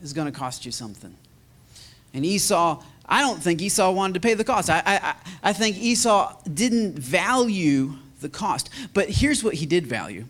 [0.02, 1.15] is going to cost you something.
[2.13, 4.70] And Esau I don't think Esau wanted to pay the cost.
[4.70, 8.70] I, I, I think Esau didn't value the cost.
[8.94, 10.26] But here's what he did value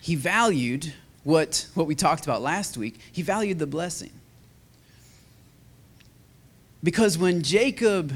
[0.00, 0.94] he valued
[1.24, 4.10] what, what we talked about last week, he valued the blessing.
[6.82, 8.14] Because when Jacob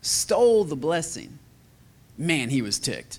[0.00, 1.38] stole the blessing,
[2.16, 3.18] man, he was ticked.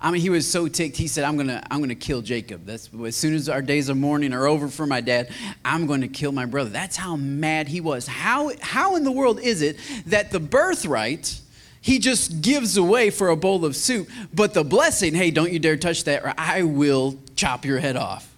[0.00, 0.96] I mean, he was so ticked.
[0.96, 2.66] He said, "I'm gonna, I'm gonna kill Jacob.
[2.66, 5.30] That's as soon as our days of mourning are over for my dad,
[5.64, 8.06] I'm going to kill my brother." That's how mad he was.
[8.06, 11.40] How, how in the world is it that the birthright
[11.80, 15.58] he just gives away for a bowl of soup, but the blessing, hey, don't you
[15.58, 18.34] dare touch that, or I will chop your head off.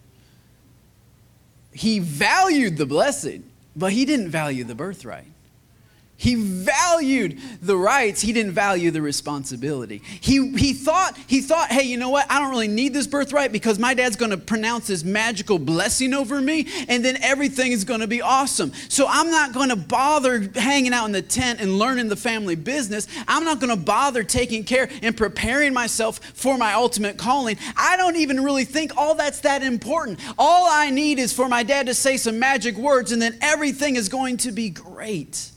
[1.73, 3.45] He valued the blessing,
[3.75, 5.30] but he didn't value the birthright.
[6.21, 10.03] He valued the rights, he didn't value the responsibility.
[10.21, 12.31] He, he, thought, he thought, hey, you know what?
[12.31, 16.13] I don't really need this birthright because my dad's going to pronounce this magical blessing
[16.13, 18.71] over me, and then everything is going to be awesome.
[18.91, 22.55] So I'm not going to bother hanging out in the tent and learning the family
[22.55, 23.09] business.
[23.27, 27.57] I'm not going to bother taking care and preparing myself for my ultimate calling.
[27.79, 30.21] I don't even really think all that's that important.
[30.39, 33.97] All I need is for my dad to say some magic words, and then everything
[33.97, 35.53] is going to be great.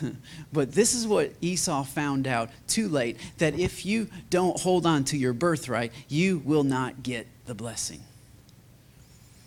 [0.52, 5.04] but this is what Esau found out too late that if you don't hold on
[5.04, 8.02] to your birthright, you will not get the blessing.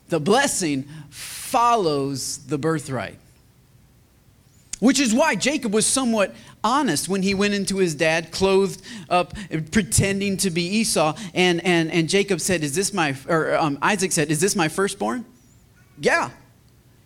[0.09, 3.17] The blessing follows the birthright.
[4.79, 6.33] Which is why Jacob was somewhat
[6.63, 9.33] honest when he went into his dad, clothed up,
[9.71, 11.17] pretending to be Esau.
[11.33, 14.69] And, and, and Jacob said, Is this my, or um, Isaac said, Is this my
[14.69, 15.25] firstborn?
[15.99, 16.29] Yeah.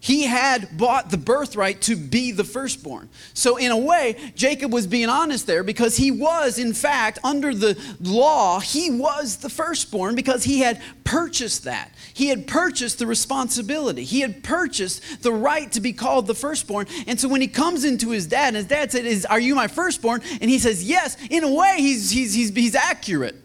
[0.04, 3.08] He had bought the birthright to be the firstborn.
[3.34, 7.56] So, in a way, Jacob was being honest there because he was, in fact, under
[7.56, 11.90] the law, he was the firstborn because he had purchased that.
[12.14, 14.04] He had purchased the responsibility.
[14.04, 16.88] He had purchased the right to be called the firstborn.
[17.08, 19.56] And so, when he comes into his dad, and his dad said, is, Are you
[19.56, 20.22] my firstborn?
[20.42, 21.16] And he says, Yes.
[21.30, 23.36] In a way, he's, he's, he's, he's accurate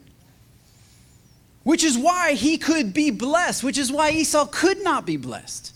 [1.63, 5.75] which is why he could be blessed, which is why Esau could not be blessed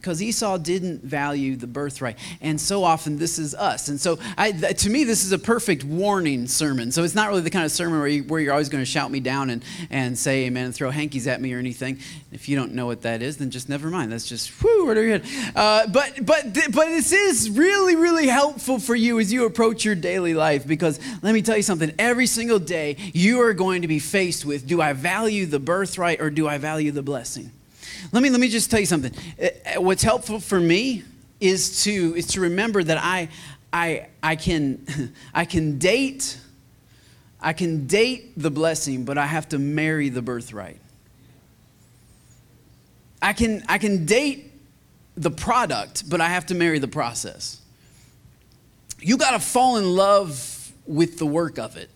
[0.00, 2.16] because Esau didn't value the birthright.
[2.40, 3.88] And so often this is us.
[3.88, 6.90] And so I, to me, this is a perfect warning sermon.
[6.90, 8.90] So it's not really the kind of sermon where, you, where you're always going to
[8.90, 11.98] shout me down and, and say amen and throw hankies at me or anything.
[12.32, 14.10] If you don't know what that is, then just never mind.
[14.10, 15.52] That's just, whoo, right over your head.
[15.54, 19.94] Uh, but, but, but this is really, really helpful for you as you approach your
[19.94, 21.92] daily life because let me tell you something.
[21.98, 26.22] Every single day, you are going to be faced with do I value the birthright
[26.22, 27.52] or do I value the blessing?
[28.12, 29.12] Let me, let me just tell you something.
[29.40, 31.04] Uh, uh, what's helpful for me
[31.40, 33.28] is to, is to remember that I,
[33.72, 36.38] I, I, can, I can date
[37.42, 40.78] I can date the blessing, but I have to marry the birthright.
[43.22, 44.52] I can, I can date
[45.16, 47.60] the product, but I have to marry the process.
[49.00, 51.90] You got to fall in love with the work of it.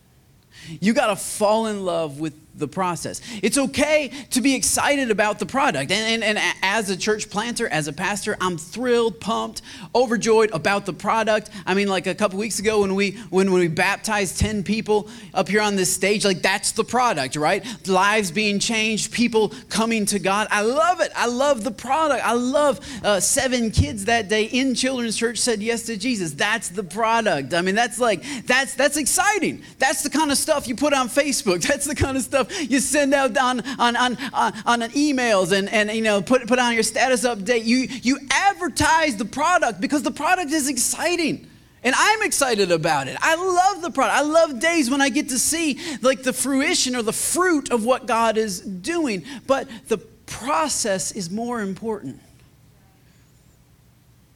[0.81, 3.21] You got to fall in love with the process.
[3.43, 5.90] It's okay to be excited about the product.
[5.90, 9.62] And, and, and, as a church planter, as a pastor, I'm thrilled, pumped,
[9.95, 11.51] overjoyed about the product.
[11.67, 15.09] I mean, like a couple weeks ago when we when, when we baptized 10 people
[15.33, 17.64] up here on this stage, like that's the product, right?
[17.88, 20.49] Lives being changed, people coming to God.
[20.51, 21.12] I love it.
[21.17, 22.25] I love the product.
[22.25, 26.33] I love uh, seven kids that day in children's church said yes to Jesus.
[26.33, 27.55] That's the product.
[27.55, 29.62] I mean, that's like that's that's exciting.
[29.79, 31.62] That's the kind of stuff you put on Facebook.
[31.75, 35.68] That's the kind of stuff stuff you send out on, on, on, on, emails and,
[35.68, 37.64] and you know, put, put on your status update.
[37.64, 41.48] You, you advertise the product because the product is exciting.
[41.83, 43.16] And I'm excited about it.
[43.20, 44.16] I love the product.
[44.16, 47.85] I love days when I get to see like the fruition or the fruit of
[47.85, 49.24] what God is doing.
[49.46, 52.20] But the process is more important.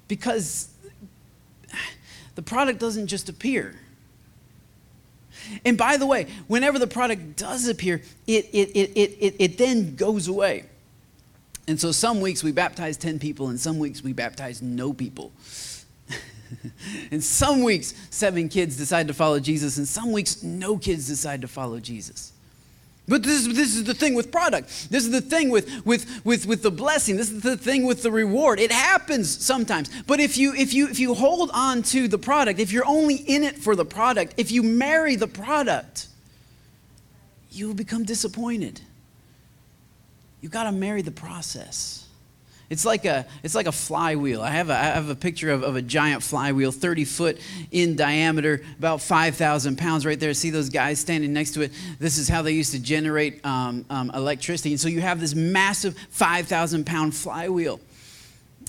[0.08, 0.68] Because
[2.34, 3.74] the product doesn't just appear.
[5.64, 9.96] And by the way, whenever the product does appear, it, it, it, it, it, then
[9.96, 10.64] goes away.
[11.66, 15.32] And so some weeks we baptize 10 people, and some weeks we baptize no people.
[17.10, 21.42] and some weeks, seven kids decide to follow Jesus, and some weeks, no kids decide
[21.42, 22.32] to follow Jesus.
[23.08, 24.90] But this is, this is the thing with product.
[24.90, 27.16] This is the thing with, with, with, with the blessing.
[27.16, 28.60] This is the thing with the reward.
[28.60, 29.88] It happens sometimes.
[30.02, 33.16] But if you, if, you, if you hold on to the product, if you're only
[33.16, 36.08] in it for the product, if you marry the product,
[37.50, 38.80] you will become disappointed.
[40.42, 42.07] You've got to marry the process.
[42.70, 44.42] It's like a, it's like a flywheel.
[44.42, 47.96] I have a, I have a picture of, of a giant flywheel, 30 foot in
[47.96, 50.34] diameter, about 5,000 pounds right there.
[50.34, 51.72] See those guys standing next to it?
[51.98, 54.72] This is how they used to generate um, um, electricity.
[54.72, 57.80] And so you have this massive 5,000 pound flywheel.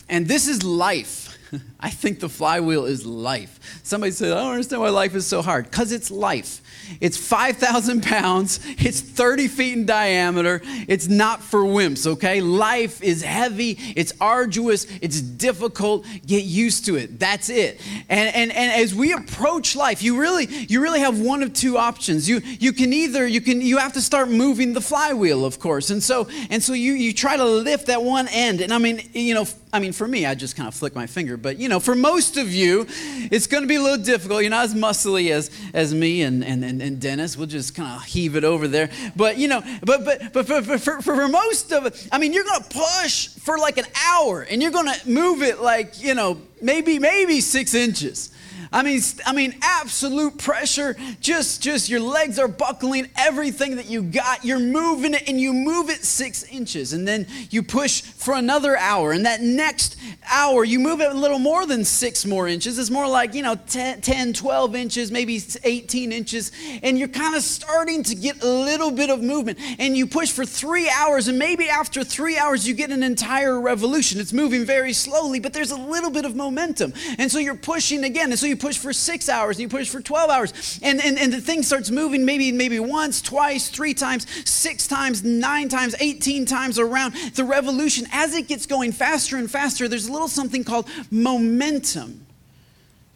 [0.08, 1.38] And this is life.
[1.80, 3.82] I think the flywheel is life.
[3.84, 5.66] Somebody said, I don't understand why life is so hard.
[5.66, 6.62] Because it's life.
[7.00, 8.60] It's 5,000 pounds.
[8.66, 10.62] It's 30 feet in diameter.
[10.88, 12.42] It's not for wimps, okay?
[12.42, 13.78] Life is heavy.
[13.96, 14.86] It's arduous.
[15.02, 16.06] It's difficult.
[16.26, 17.20] Get used to it.
[17.20, 17.82] That's it.
[18.10, 21.78] And, and, and as we approach life, you really, you really have one of two
[21.78, 22.28] options.
[22.28, 25.90] You, you can either, you can, you have to start moving the flywheel, of course.
[25.90, 28.62] And so, and so you, you try to lift that one end.
[28.62, 31.06] And I mean, you know, I mean, for me, I just kind of flick my
[31.06, 31.38] finger.
[31.38, 34.42] But, you know, for most of you, it's going to be a little difficult.
[34.42, 37.38] You're not as muscly as, as me and, and, and, and Dennis.
[37.38, 38.90] We'll just kind of heave it over there.
[39.16, 42.34] But, you know, but, but, but for, for, for, for most of it, I mean,
[42.34, 46.02] you're going to push for like an hour and you're going to move it like,
[46.02, 48.32] you know, maybe, maybe six inches.
[48.72, 50.96] I mean, I mean, absolute pressure.
[51.22, 53.10] Just, just your legs are buckling.
[53.18, 57.26] Everything that you got, you're moving it, and you move it six inches, and then
[57.50, 59.12] you push for another hour.
[59.12, 59.98] And that next
[60.30, 62.78] hour, you move it a little more than six more inches.
[62.78, 66.52] It's more like you know, 10, 10 12 inches, maybe 18 inches,
[66.84, 69.58] and you're kind of starting to get a little bit of movement.
[69.80, 73.60] And you push for three hours, and maybe after three hours, you get an entire
[73.60, 74.20] revolution.
[74.20, 78.04] It's moving very slowly, but there's a little bit of momentum, and so you're pushing
[78.04, 80.80] again, and so you push for six hours and you push for 12 hours.
[80.84, 85.24] And, and, and the thing starts moving maybe, maybe once, twice, three times, six times,
[85.24, 87.16] nine times, 18 times around.
[87.34, 92.26] The revolution, as it gets going faster and faster, there's a little something called momentum.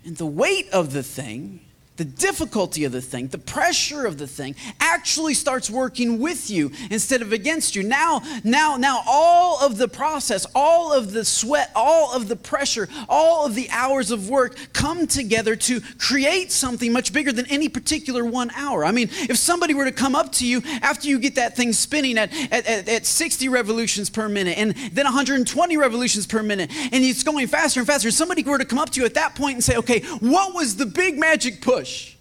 [0.06, 1.62] And the weight of the thing
[1.96, 6.72] the difficulty of the thing, the pressure of the thing actually starts working with you
[6.90, 7.84] instead of against you.
[7.84, 12.90] Now, now, now all of the process, all of the sweat, all of the pressure,
[13.08, 17.70] all of the hours of work come together to create something much bigger than any
[17.70, 18.84] particular one hour.
[18.84, 21.74] I mean, if somebody were to come up to you after you get that thing
[21.74, 26.72] spinning at, at, at, at 60 revolutions per minute and then 120 revolutions per minute,
[26.74, 29.36] and it's going faster and faster, somebody were to come up to you at that
[29.36, 31.84] point and say, okay, what was the big magic push?
[31.94, 32.16] Push?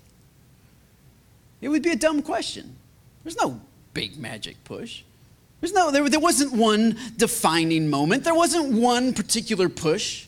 [1.61, 2.77] It would be a dumb question.
[3.25, 3.61] There's no
[3.95, 5.03] big magic push.
[5.61, 8.25] There's no, there, there wasn't one defining moment.
[8.25, 10.27] There wasn't one particular push.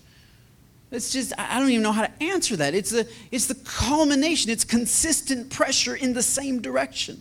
[0.92, 2.72] It's just, I don't even know how to answer that.
[2.72, 7.20] It's, a, it's the culmination, it's consistent pressure in the same direction.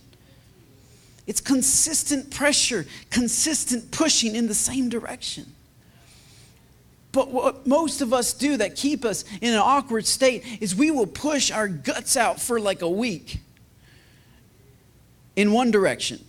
[1.26, 5.46] It's consistent pressure, consistent pushing in the same direction.
[7.14, 10.90] But what most of us do that keep us in an awkward state is we
[10.90, 13.38] will push our guts out for like a week
[15.36, 16.22] in one direction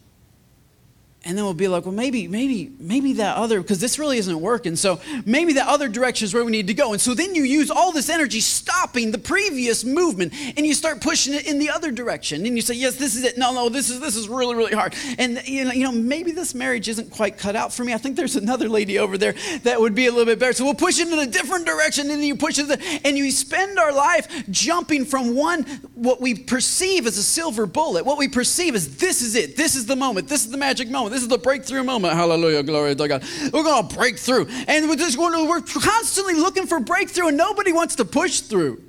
[1.26, 4.40] and then we'll be like, well, maybe, maybe, maybe that other, because this really isn't
[4.40, 4.76] working.
[4.76, 6.92] So maybe that other direction is where we need to go.
[6.92, 11.02] And so then you use all this energy stopping the previous movement, and you start
[11.02, 12.46] pushing it in the other direction.
[12.46, 13.40] And you say, yes, this is it.
[13.40, 14.94] No, no, this is this is really, really hard.
[15.18, 17.94] And you know, you know, maybe this marriage isn't quite cut out for me.
[17.94, 19.34] I think there's another lady over there
[19.64, 20.54] that would be a little bit better.
[20.54, 23.32] So we'll push it in a different direction, and then you push it, and you
[23.32, 25.64] spend our life jumping from one
[25.96, 28.06] what we perceive as a silver bullet.
[28.06, 29.58] What we perceive as this is it.
[29.58, 30.28] This is the moment.
[30.28, 31.15] This is the magic moment.
[31.16, 32.14] This is the breakthrough moment.
[32.14, 33.24] Hallelujah, glory to God.
[33.54, 34.48] We're going to break through.
[34.68, 38.42] And we're, just going to, we're constantly looking for breakthrough, and nobody wants to push
[38.42, 38.84] through.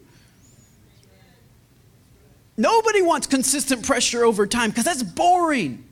[2.56, 5.85] Nobody wants consistent pressure over time because that's boring.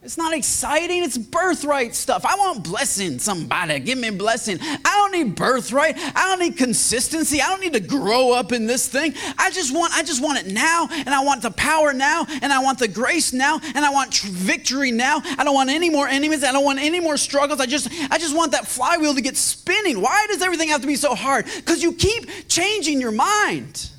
[0.00, 1.02] It's not exciting.
[1.02, 2.24] It's birthright stuff.
[2.24, 3.18] I want blessing.
[3.18, 4.58] Somebody give me blessing.
[4.60, 5.96] I don't need birthright.
[5.98, 7.42] I don't need consistency.
[7.42, 9.14] I don't need to grow up in this thing.
[9.36, 12.52] I just want I just want it now and I want the power now and
[12.52, 15.20] I want the grace now and I want victory now.
[15.36, 16.44] I don't want any more enemies.
[16.44, 17.58] I don't want any more struggles.
[17.58, 20.00] I just I just want that flywheel to get spinning.
[20.00, 21.44] Why does everything have to be so hard?
[21.64, 23.90] Cuz you keep changing your mind.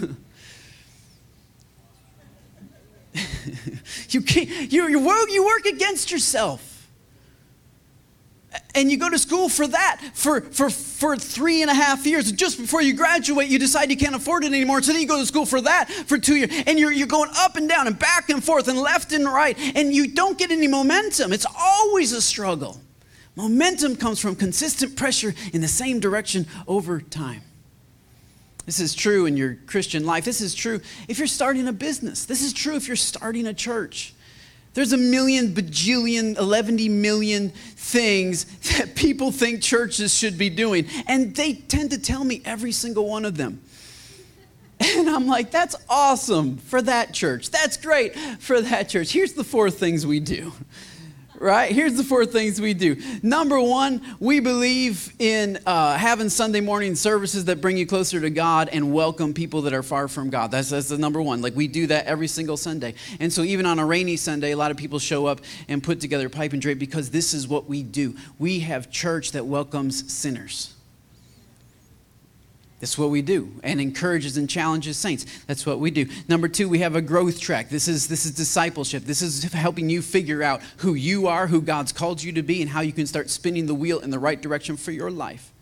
[4.08, 6.70] you, can't, you, you, work, you work against yourself.
[8.76, 12.30] And you go to school for that for, for, for three and a half years.
[12.30, 14.80] Just before you graduate, you decide you can't afford it anymore.
[14.82, 16.50] So then you go to school for that for two years.
[16.66, 19.56] And you're, you're going up and down and back and forth and left and right.
[19.74, 21.32] And you don't get any momentum.
[21.32, 22.80] It's always a struggle.
[23.36, 27.42] Momentum comes from consistent pressure in the same direction over time.
[28.66, 30.24] This is true in your Christian life.
[30.24, 32.24] This is true if you're starting a business.
[32.24, 34.14] This is true if you're starting a church.
[34.72, 38.44] There's a million, bajillion, 11 million things
[38.76, 40.86] that people think churches should be doing.
[41.06, 43.60] And they tend to tell me every single one of them.
[44.80, 47.50] And I'm like, that's awesome for that church.
[47.50, 49.12] That's great for that church.
[49.12, 50.52] Here's the four things we do
[51.44, 51.70] right?
[51.70, 52.96] Here's the four things we do.
[53.22, 58.30] Number one, we believe in uh, having Sunday morning services that bring you closer to
[58.30, 60.50] God and welcome people that are far from God.
[60.50, 61.42] That's, that's the number one.
[61.42, 62.94] Like we do that every single Sunday.
[63.20, 66.00] And so even on a rainy Sunday, a lot of people show up and put
[66.00, 68.16] together pipe and drape because this is what we do.
[68.38, 70.73] We have church that welcomes sinners.
[72.80, 75.24] That's what we do and encourages and challenges saints.
[75.46, 76.06] That's what we do.
[76.28, 77.70] Number two, we have a growth track.
[77.70, 79.04] This is, this is discipleship.
[79.04, 82.60] This is helping you figure out who you are, who God's called you to be,
[82.60, 85.53] and how you can start spinning the wheel in the right direction for your life.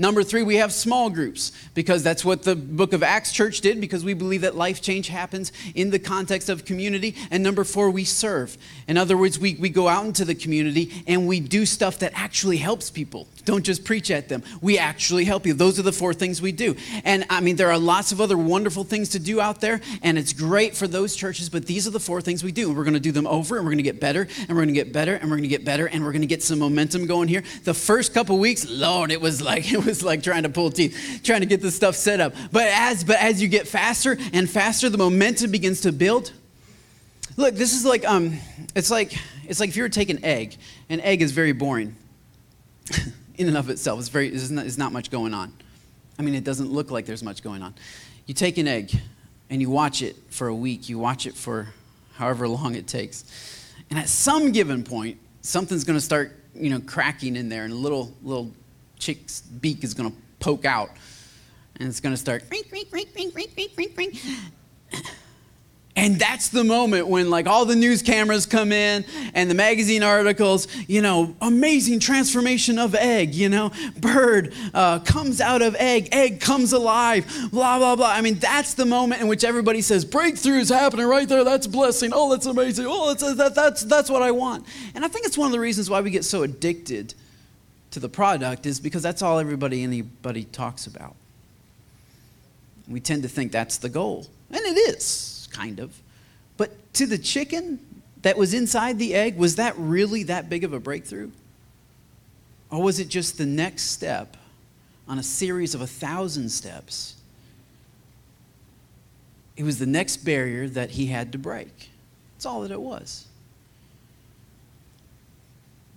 [0.00, 3.82] Number three, we have small groups because that's what the book of Acts church did
[3.82, 7.14] because we believe that life change happens in the context of community.
[7.30, 8.56] And number four, we serve.
[8.88, 12.12] In other words, we, we go out into the community and we do stuff that
[12.14, 13.28] actually helps people.
[13.44, 14.42] Don't just preach at them.
[14.62, 15.52] We actually help you.
[15.52, 16.76] Those are the four things we do.
[17.04, 20.16] And I mean, there are lots of other wonderful things to do out there, and
[20.16, 22.72] it's great for those churches, but these are the four things we do.
[22.72, 24.68] We're going to do them over, and we're going to get better, and we're going
[24.68, 26.58] to get better, and we're going to get better, and we're going to get some
[26.60, 27.42] momentum going here.
[27.64, 30.70] The first couple weeks, Lord, it was like, it was was like trying to pull
[30.70, 32.34] teeth, trying to get this stuff set up.
[32.50, 36.32] But as but as you get faster and faster, the momentum begins to build.
[37.36, 38.38] Look, this is like um,
[38.74, 40.56] it's like it's like if you were to take an egg.
[40.88, 41.96] An egg is very boring
[43.36, 44.00] in and of itself.
[44.00, 45.52] It's very it's not, it's not much going on.
[46.18, 47.74] I mean, it doesn't look like there's much going on.
[48.26, 48.92] You take an egg
[49.48, 50.88] and you watch it for a week.
[50.88, 51.68] You watch it for
[52.14, 53.24] however long it takes,
[53.90, 57.72] and at some given point, something's going to start you know cracking in there, and
[57.72, 58.52] a little little
[59.00, 60.90] chick's beak is going to poke out
[61.80, 62.44] and it's going to start
[65.96, 69.04] And that's the moment when, like, all the news cameras come in
[69.34, 75.40] and the magazine articles, you know, amazing transformation of egg, you know, bird uh, comes
[75.40, 78.08] out of egg, egg comes alive, blah, blah, blah.
[78.08, 81.44] I mean, that's the moment in which everybody says, breakthrough is happening right there.
[81.44, 82.12] That's blessing.
[82.14, 82.86] Oh, that's amazing.
[82.88, 84.66] Oh, that's, that, that's, that's what I want.
[84.94, 87.14] And I think it's one of the reasons why we get so addicted
[87.90, 91.16] to the product is because that's all everybody, anybody talks about.
[92.88, 94.26] We tend to think that's the goal.
[94.50, 96.00] And it is kind of.
[96.56, 97.78] But to the chicken
[98.22, 101.30] that was inside the egg, was that really that big of a breakthrough?
[102.70, 104.36] Or was it just the next step
[105.08, 107.16] on a series of a thousand steps?
[109.56, 111.90] It was the next barrier that he had to break.
[112.34, 113.26] That's all that it was.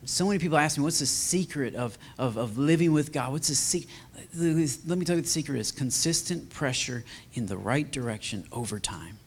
[0.05, 3.31] So many people ask me, what's the secret of, of, of living with God?
[3.31, 3.89] What's the secret?
[4.35, 9.17] Let me tell you the secret is consistent pressure in the right direction over time.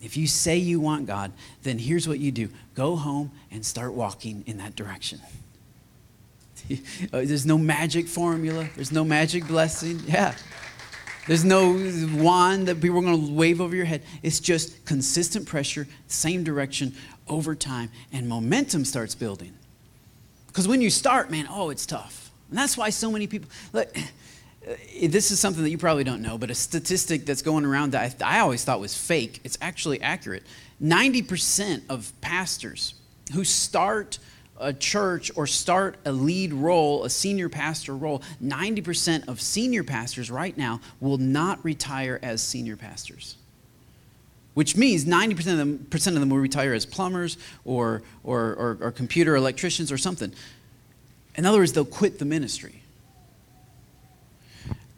[0.00, 1.32] If you say you want God,
[1.62, 5.20] then here's what you do go home and start walking in that direction.
[7.12, 10.00] Uh, there's no magic formula, there's no magic blessing.
[10.06, 10.34] Yeah.
[11.26, 11.72] There's no
[12.14, 14.02] wand that people are going to wave over your head.
[14.22, 16.94] It's just consistent pressure, same direction
[17.28, 19.54] over time, and momentum starts building.
[20.46, 22.30] Because when you start, man, oh, it's tough.
[22.48, 23.50] And that's why so many people.
[23.72, 24.74] Look, uh,
[25.08, 28.22] this is something that you probably don't know, but a statistic that's going around that
[28.22, 30.44] I, I always thought was fake, it's actually accurate.
[30.82, 32.94] 90% of pastors
[33.32, 34.18] who start
[34.58, 40.30] a church or start a lead role, a senior pastor role, 90% of senior pastors
[40.30, 43.36] right now will not retire as senior pastors.
[44.54, 48.78] Which means 90% of them, percent of them will retire as plumbers or, or, or,
[48.80, 50.32] or computer electricians or something.
[51.34, 52.82] In other words, they'll quit the ministry.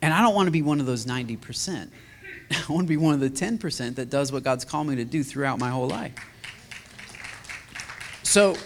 [0.03, 1.89] And I don't want to be one of those 90%.
[2.51, 5.05] I want to be one of the 10% that does what God's called me to
[5.05, 6.13] do throughout my whole life.
[8.23, 8.57] So,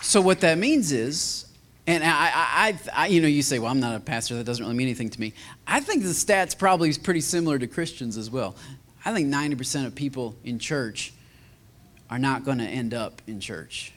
[0.00, 1.46] so what that means is,
[1.86, 4.36] and I, I, I, you know, you say, well, I'm not a pastor.
[4.36, 5.34] That doesn't really mean anything to me.
[5.66, 8.54] I think the stats probably is pretty similar to Christians as well.
[9.04, 11.12] I think 90% of people in church
[12.08, 13.92] are not going to end up in church.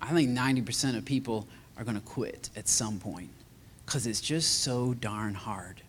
[0.00, 3.30] I think 90% of people are going to quit at some point
[3.84, 5.82] because it's just so darn hard.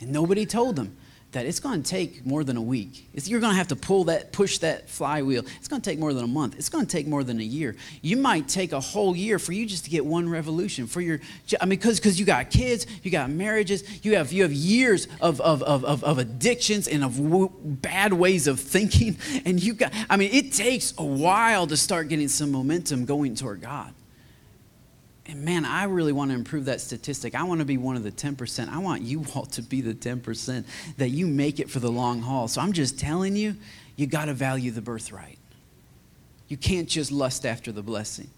[0.00, 0.96] And nobody told them
[1.34, 3.08] that it's going to take more than a week.
[3.12, 5.44] It's, you're going to have to pull that, push that flywheel.
[5.58, 6.56] It's going to take more than a month.
[6.56, 7.76] It's going to take more than a year.
[8.02, 11.20] You might take a whole year for you just to get one revolution for your.
[11.60, 15.06] I mean, because because you got kids, you got marriages, you have you have years
[15.20, 19.74] of of of of, of addictions and of w- bad ways of thinking, and you
[19.74, 19.92] got.
[20.08, 23.92] I mean, it takes a while to start getting some momentum going toward God.
[25.26, 27.34] And man, I really want to improve that statistic.
[27.34, 28.68] I want to be one of the 10%.
[28.68, 30.64] I want you all to be the 10%
[30.98, 32.48] that you make it for the long haul.
[32.48, 33.56] So I'm just telling you,
[33.96, 35.38] you got to value the birthright.
[36.48, 38.28] You can't just lust after the blessing.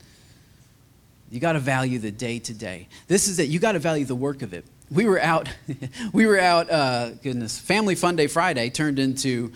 [1.31, 2.89] You got to value the day to day.
[3.09, 3.49] This is it.
[3.49, 4.65] You got to value the work of it.
[4.91, 5.49] We were out,
[6.13, 9.53] we were out, uh, goodness, Family Fun Day Friday turned into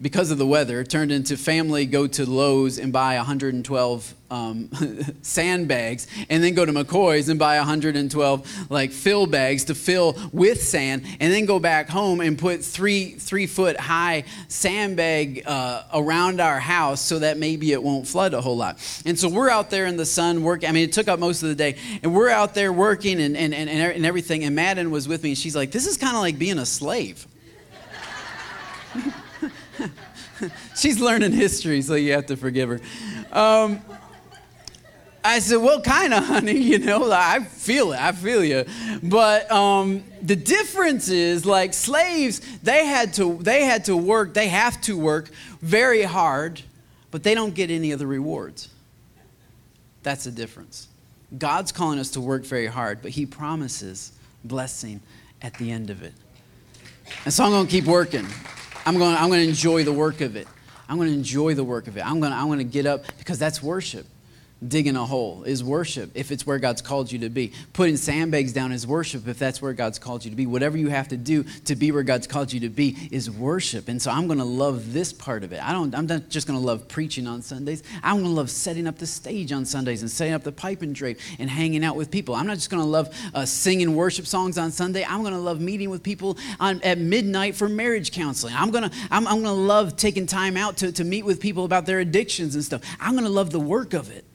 [0.00, 4.68] because of the weather, turned into family go to Lowe's and buy 112 um,
[5.22, 10.62] sandbags, and then go to McCoy's and buy 112 like fill bags to fill with
[10.62, 16.40] sand, and then go back home and put three three foot high sandbag uh, around
[16.40, 18.78] our house so that maybe it won't flood a whole lot.
[19.06, 20.68] And so we're out there in the sun working.
[20.68, 23.36] I mean, it took up most of the day, and we're out there working and
[23.36, 24.44] and and, and everything.
[24.44, 26.66] And Madden was with me, and she's like, "This is kind of like being a
[26.66, 27.26] slave."
[30.76, 32.80] She's learning history, so you have to forgive her.
[33.32, 33.80] Um,
[35.24, 36.52] I said, "Well, kind of, honey.
[36.66, 38.00] You know, I feel it.
[38.00, 38.64] I feel you."
[39.02, 44.34] But um, the difference is, like slaves, they had to they had to work.
[44.34, 46.62] They have to work very hard,
[47.10, 48.68] but they don't get any of the rewards.
[50.02, 50.88] That's the difference.
[51.36, 54.12] God's calling us to work very hard, but He promises
[54.44, 55.00] blessing
[55.42, 56.12] at the end of it.
[57.24, 58.26] And so I'm going to keep working.
[58.86, 60.46] I'm going, I'm going to enjoy the work of it.
[60.88, 62.06] I'm going to enjoy the work of it.
[62.06, 64.06] I'm going to, I'm going to get up because that's worship
[64.68, 67.52] digging a hole is worship if it's where God's called you to be.
[67.72, 70.46] Putting sandbags down is worship if that's where God's called you to be.
[70.46, 73.88] Whatever you have to do to be where God's called you to be is worship.
[73.88, 75.62] And so I'm going to love this part of it.
[75.62, 77.82] I don't, I'm not just going to love preaching on Sundays.
[78.02, 80.82] I'm going to love setting up the stage on Sundays and setting up the pipe
[80.82, 82.34] and drape and hanging out with people.
[82.34, 85.04] I'm not just going to love uh, singing worship songs on Sunday.
[85.04, 88.54] I'm going to love meeting with people on, at midnight for marriage counseling.
[88.54, 91.40] I'm going to I'm, I'm going to love taking time out to, to meet with
[91.40, 92.82] people about their addictions and stuff.
[93.00, 94.25] I'm going to love the work of it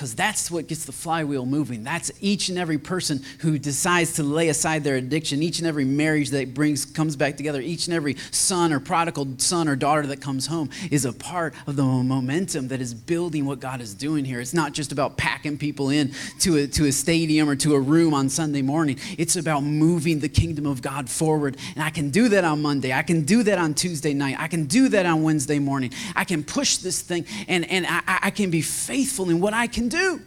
[0.00, 1.84] because that's what gets the flywheel moving.
[1.84, 5.84] That's each and every person who decides to lay aside their addiction, each and every
[5.84, 10.06] marriage that brings comes back together, each and every son or prodigal son or daughter
[10.06, 13.92] that comes home is a part of the momentum that is building what God is
[13.92, 14.40] doing here.
[14.40, 17.80] It's not just about packing people in to a, to a stadium or to a
[17.80, 18.98] room on Sunday morning.
[19.18, 21.58] It's about moving the kingdom of God forward.
[21.74, 22.94] And I can do that on Monday.
[22.94, 24.36] I can do that on Tuesday night.
[24.38, 25.92] I can do that on Wednesday morning.
[26.16, 29.66] I can push this thing and, and I, I can be faithful in what I
[29.66, 30.20] can do.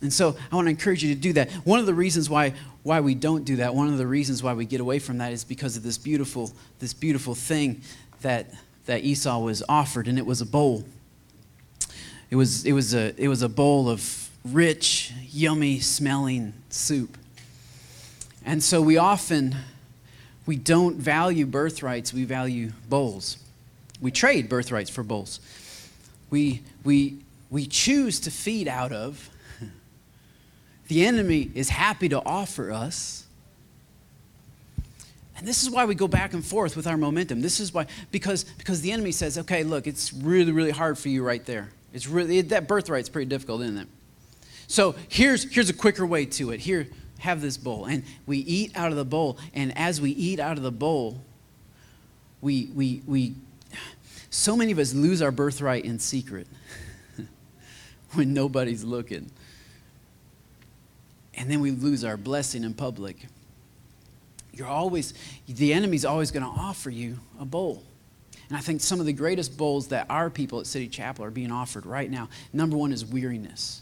[0.00, 1.50] And so I want to encourage you to do that.
[1.64, 4.52] One of the reasons why, why we don't do that, one of the reasons why
[4.52, 7.82] we get away from that is because of this beautiful, this beautiful thing
[8.22, 8.52] that,
[8.86, 10.84] that Esau was offered, and it was a bowl.
[12.30, 17.16] It was, it, was a, it was a bowl of rich, yummy smelling soup.
[18.44, 19.54] And so we often
[20.46, 23.36] we don't value birthrights, we value bowls.
[24.00, 25.38] We trade birthrights for bowls.
[26.30, 27.18] We, we,
[27.52, 29.30] we choose to feed out of
[30.88, 33.26] the enemy is happy to offer us.
[35.36, 37.42] And this is why we go back and forth with our momentum.
[37.42, 41.08] This is why, because, because the enemy says, okay, look, it's really, really hard for
[41.08, 41.68] you right there.
[41.92, 43.88] It's really, that birthright's pretty difficult, isn't it?
[44.66, 46.60] So here's, here's a quicker way to it.
[46.60, 46.88] Here,
[47.18, 47.84] have this bowl.
[47.84, 49.38] And we eat out of the bowl.
[49.54, 51.20] And as we eat out of the bowl,
[52.40, 53.34] we, we, we
[54.30, 56.46] so many of us lose our birthright in secret
[58.14, 59.30] when nobody's looking
[61.34, 63.16] and then we lose our blessing in public.
[64.52, 65.14] You're always,
[65.48, 67.82] the enemy's always going to offer you a bowl.
[68.48, 71.30] And I think some of the greatest bowls that our people at City Chapel are
[71.30, 73.80] being offered right now, number one is weariness.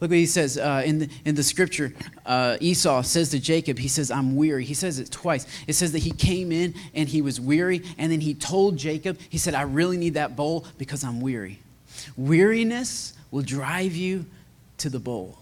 [0.00, 1.94] Look what he says uh, in, the, in the scripture.
[2.26, 4.64] Uh, Esau says to Jacob, he says, I'm weary.
[4.64, 5.46] He says it twice.
[5.68, 9.18] It says that he came in and he was weary, and then he told Jacob,
[9.30, 11.60] he said, I really need that bowl because I'm weary.
[12.16, 14.26] Weariness will drive you
[14.78, 15.38] to the bowl.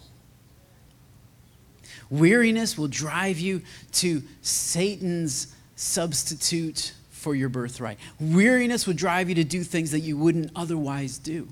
[2.11, 7.99] Weariness will drive you to Satan's substitute for your birthright.
[8.21, 11.49] Weariness will drive you to do things that you wouldn't otherwise do.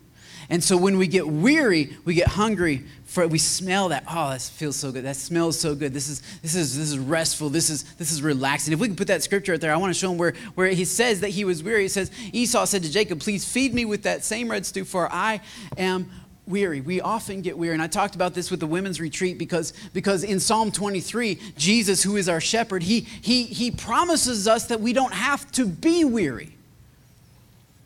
[0.51, 4.43] And so when we get weary, we get hungry for we smell that, oh, that
[4.43, 5.05] feels so good.
[5.05, 5.93] That smells so good.
[5.95, 7.49] This is this is this is restful.
[7.51, 8.73] This is this is relaxing.
[8.73, 10.69] If we can put that scripture out there, I want to show him where, where
[10.69, 11.87] he says that he was weary.
[11.87, 15.13] It says, Esau said to Jacob, Please feed me with that same red stew, for
[15.13, 15.41] I
[15.77, 16.11] am
[16.47, 16.81] weary.
[16.81, 17.75] We often get weary.
[17.75, 22.03] And I talked about this with the women's retreat because, because in Psalm 23, Jesus,
[22.03, 26.05] who is our shepherd, he, he, he promises us that we don't have to be
[26.05, 26.57] weary.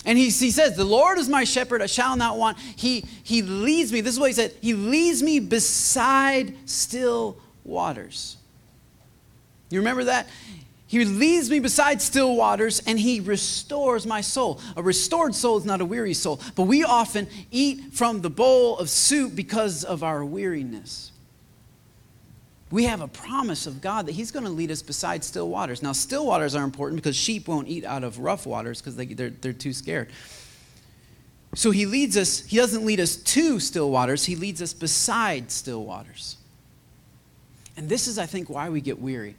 [0.05, 2.59] And he, he says, The Lord is my shepherd, I shall not want.
[2.59, 8.37] He, he leads me, this is what he said, He leads me beside still waters.
[9.71, 10.29] You remember that?
[10.87, 14.61] He leads me beside still waters and he restores my soul.
[14.77, 18.79] A restored soul is not a weary soul, but we often eat from the bowl
[18.79, 21.11] of soup because of our weariness.
[22.75, 25.81] We have a promise of God that He's going to lead us beside still waters.
[25.81, 29.07] Now, still waters are important because sheep won't eat out of rough waters because they,
[29.07, 30.11] they're, they're too scared.
[31.55, 35.53] So He leads us, He doesn't lead us to still waters, He leads us beside
[35.53, 36.37] still waters.
[37.77, 39.37] And this is, I think, why we get weary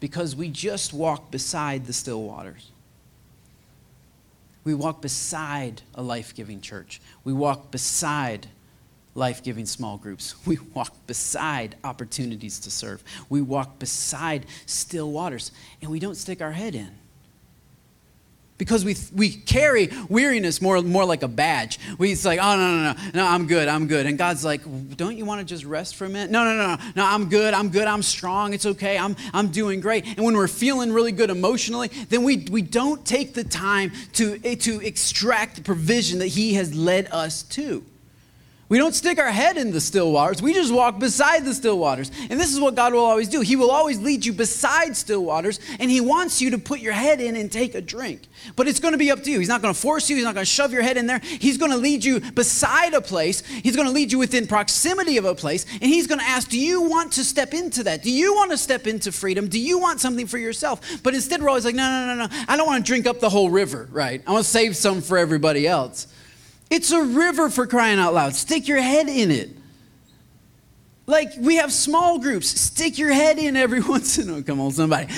[0.00, 2.70] because we just walk beside the still waters.
[4.64, 7.02] We walk beside a life giving church.
[7.22, 8.46] We walk beside
[9.18, 10.34] life giving small groups.
[10.46, 13.02] We walk beside opportunities to serve.
[13.28, 15.52] We walk beside still waters,
[15.82, 16.88] and we don't stick our head in
[18.58, 21.78] because we, we carry weariness more, more like a badge.
[21.96, 24.04] We, it's like, oh, no, no, no, no, I'm good, I'm good.
[24.04, 24.60] And God's like,
[24.96, 26.30] don't you want to just rest for a minute?
[26.30, 29.48] No, no, no, no, no, I'm good, I'm good, I'm strong, it's okay, I'm, I'm
[29.48, 30.04] doing great.
[30.06, 34.40] And when we're feeling really good emotionally, then we, we don't take the time to,
[34.44, 37.84] eh, to extract the provision that He has led us to.
[38.68, 40.42] We don't stick our head in the still waters.
[40.42, 42.10] We just walk beside the still waters.
[42.28, 43.40] And this is what God will always do.
[43.40, 46.92] He will always lead you beside still waters, and He wants you to put your
[46.92, 48.22] head in and take a drink.
[48.56, 49.38] But it's going to be up to you.
[49.38, 51.20] He's not going to force you, He's not going to shove your head in there.
[51.20, 55.16] He's going to lead you beside a place, He's going to lead you within proximity
[55.16, 58.02] of a place, and He's going to ask, Do you want to step into that?
[58.02, 59.48] Do you want to step into freedom?
[59.48, 61.02] Do you want something for yourself?
[61.02, 62.44] But instead, we're always like, No, no, no, no.
[62.46, 64.22] I don't want to drink up the whole river, right?
[64.26, 66.06] I want to save some for everybody else.
[66.70, 68.34] It's a river for crying out loud.
[68.34, 69.50] Stick your head in it.
[71.08, 72.48] Like we have small groups.
[72.48, 74.42] Stick your head in every once in a while.
[74.42, 75.10] Come on, somebody.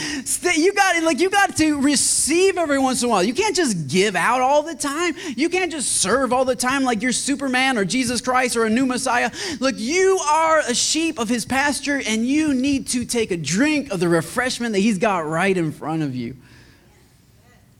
[0.54, 3.24] You got like you got to receive every once in a while.
[3.24, 5.16] You can't just give out all the time.
[5.36, 8.70] You can't just serve all the time like you're Superman or Jesus Christ or a
[8.70, 9.32] new Messiah.
[9.58, 13.90] Look, you are a sheep of his pasture and you need to take a drink
[13.90, 16.36] of the refreshment that he's got right in front of you.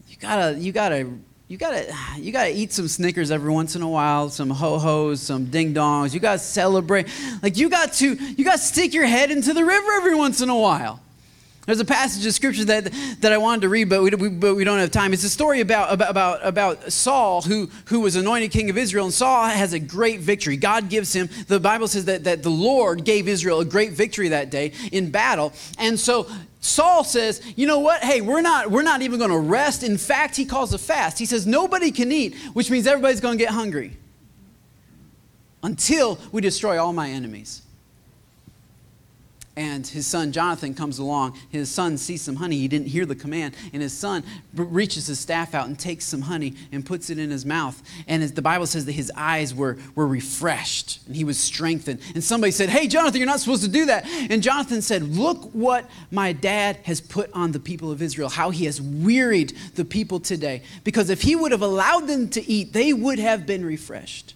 [0.08, 1.08] You gotta, you gotta
[1.50, 5.20] you gotta you gotta eat some Snickers every once in a while, some ho hos,
[5.20, 6.14] some ding dongs.
[6.14, 7.08] You gotta celebrate.
[7.42, 10.40] Like you got to you got to stick your head into the river every once
[10.40, 11.00] in a while.
[11.66, 14.64] There's a passage of scripture that, that I wanted to read, but we, but we
[14.64, 15.12] don't have time.
[15.12, 19.04] It's a story about, about, about, about Saul, who, who was anointed king of Israel,
[19.04, 20.56] and Saul has a great victory.
[20.56, 24.28] God gives him, the Bible says that, that the Lord gave Israel a great victory
[24.28, 25.52] that day in battle.
[25.78, 26.28] And so
[26.60, 28.02] Saul says, you know what?
[28.02, 29.82] Hey, we're not, we're not even going to rest.
[29.82, 31.18] In fact, he calls a fast.
[31.18, 33.96] He says, nobody can eat, which means everybody's going to get hungry
[35.62, 37.62] until we destroy all my enemies
[39.60, 41.36] and his son Jonathan comes along.
[41.50, 42.56] His son sees some honey.
[42.56, 43.54] He didn't hear the command.
[43.74, 47.28] And his son reaches his staff out and takes some honey and puts it in
[47.28, 47.82] his mouth.
[48.08, 52.00] And the Bible says that his eyes were, were refreshed and he was strengthened.
[52.14, 54.06] And somebody said, Hey, Jonathan, you're not supposed to do that.
[54.30, 58.48] And Jonathan said, Look what my dad has put on the people of Israel, how
[58.48, 60.62] he has wearied the people today.
[60.84, 64.32] Because if he would have allowed them to eat, they would have been refreshed.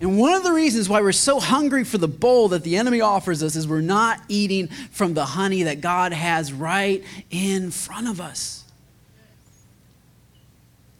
[0.00, 3.00] And one of the reasons why we're so hungry for the bowl that the enemy
[3.00, 8.08] offers us is we're not eating from the honey that God has right in front
[8.08, 8.64] of us.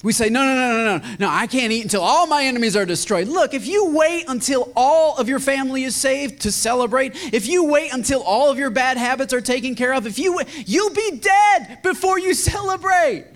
[0.02, 2.76] We say, no, no, no, no, no, no, I can't eat until all my enemies
[2.76, 3.28] are destroyed.
[3.28, 7.64] Look, if you wait until all of your family is saved to celebrate, if you
[7.64, 11.18] wait until all of your bad habits are taken care of, if you, you'll be
[11.18, 13.26] dead before you celebrate.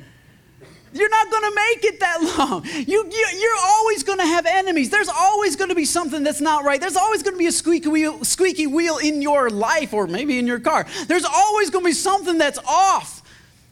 [0.93, 2.65] You're not going to make it that long.
[2.65, 4.91] You, you, you're always going to have enemies.
[4.91, 6.81] There's always going to be something that's not right.
[6.81, 10.39] There's always going to be a squeaky wheel, squeaky wheel in your life or maybe
[10.39, 10.87] in your car.
[11.07, 13.23] There's always going to be something that's off.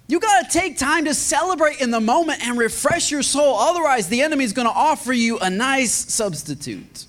[0.07, 3.59] You got to take time to celebrate in the moment and refresh your soul.
[3.59, 7.05] Otherwise, the enemy is going to offer you a nice substitute.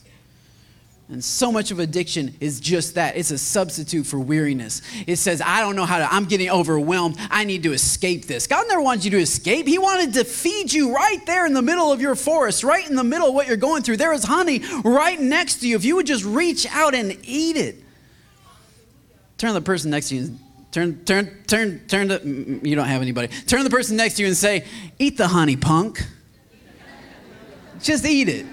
[1.11, 3.17] And so much of addiction is just that.
[3.17, 4.83] It's a substitute for weariness.
[5.07, 7.17] It says, I don't know how to, I'm getting overwhelmed.
[7.31, 8.45] I need to escape this.
[8.45, 9.65] God never wanted you to escape.
[9.65, 12.95] He wanted to feed you right there in the middle of your forest, right in
[12.95, 13.97] the middle of what you're going through.
[13.97, 15.75] There is honey right next to you.
[15.75, 17.77] If you would just reach out and eat it.
[19.39, 20.37] Turn the person next to you.
[20.71, 23.29] Turn, turn, turn, turn to, you don't have anybody.
[23.47, 24.63] Turn the person next to you and say,
[24.99, 26.05] Eat the honey, punk.
[27.81, 28.45] Just eat it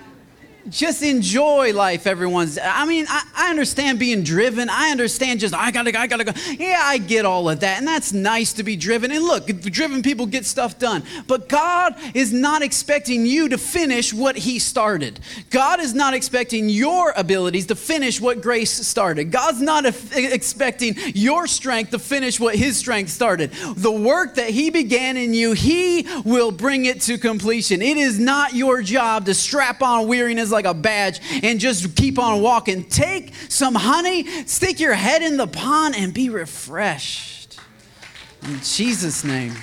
[0.68, 4.68] just enjoy life everyone's i mean I, I, understand being driven.
[4.68, 6.32] I understand just i gotta i gotta go.
[6.58, 9.10] Yeah i get all of that and that's nice to be driven.
[9.12, 11.04] And look driven people get stuff done.
[11.26, 15.20] But god is not expecting you to finish what he started.
[15.50, 19.30] God is not expecting your abilities to finish what grace started.
[19.30, 23.52] God's not expecting your strength to finish what his strength started.
[23.76, 27.82] The work that he began in you he will bring it to completion.
[27.82, 32.18] It is not your job to strap on weariness like a badge and just keep
[32.18, 32.82] on walking.
[32.84, 37.61] Take some honey, stick your head in the pond, and be refreshed.
[38.42, 39.54] In Jesus' name.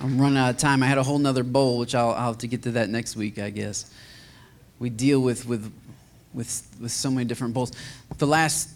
[0.00, 0.82] I'm running out of time.
[0.82, 3.16] I had a whole nother bowl, which I'll, I'll have to get to that next
[3.16, 3.90] week, I guess.
[4.78, 5.72] We deal with, with,
[6.34, 7.72] with, with so many different bowls.
[8.18, 8.68] The last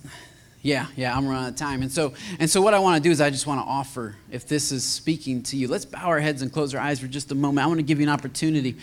[0.62, 1.82] yeah, yeah, I'm running out of time.
[1.82, 4.16] And so, and so what I want to do is I just want to offer,
[4.30, 7.06] if this is speaking to you, let's bow our heads and close our eyes for
[7.06, 7.64] just a moment.
[7.64, 8.76] I want to give you an opportunity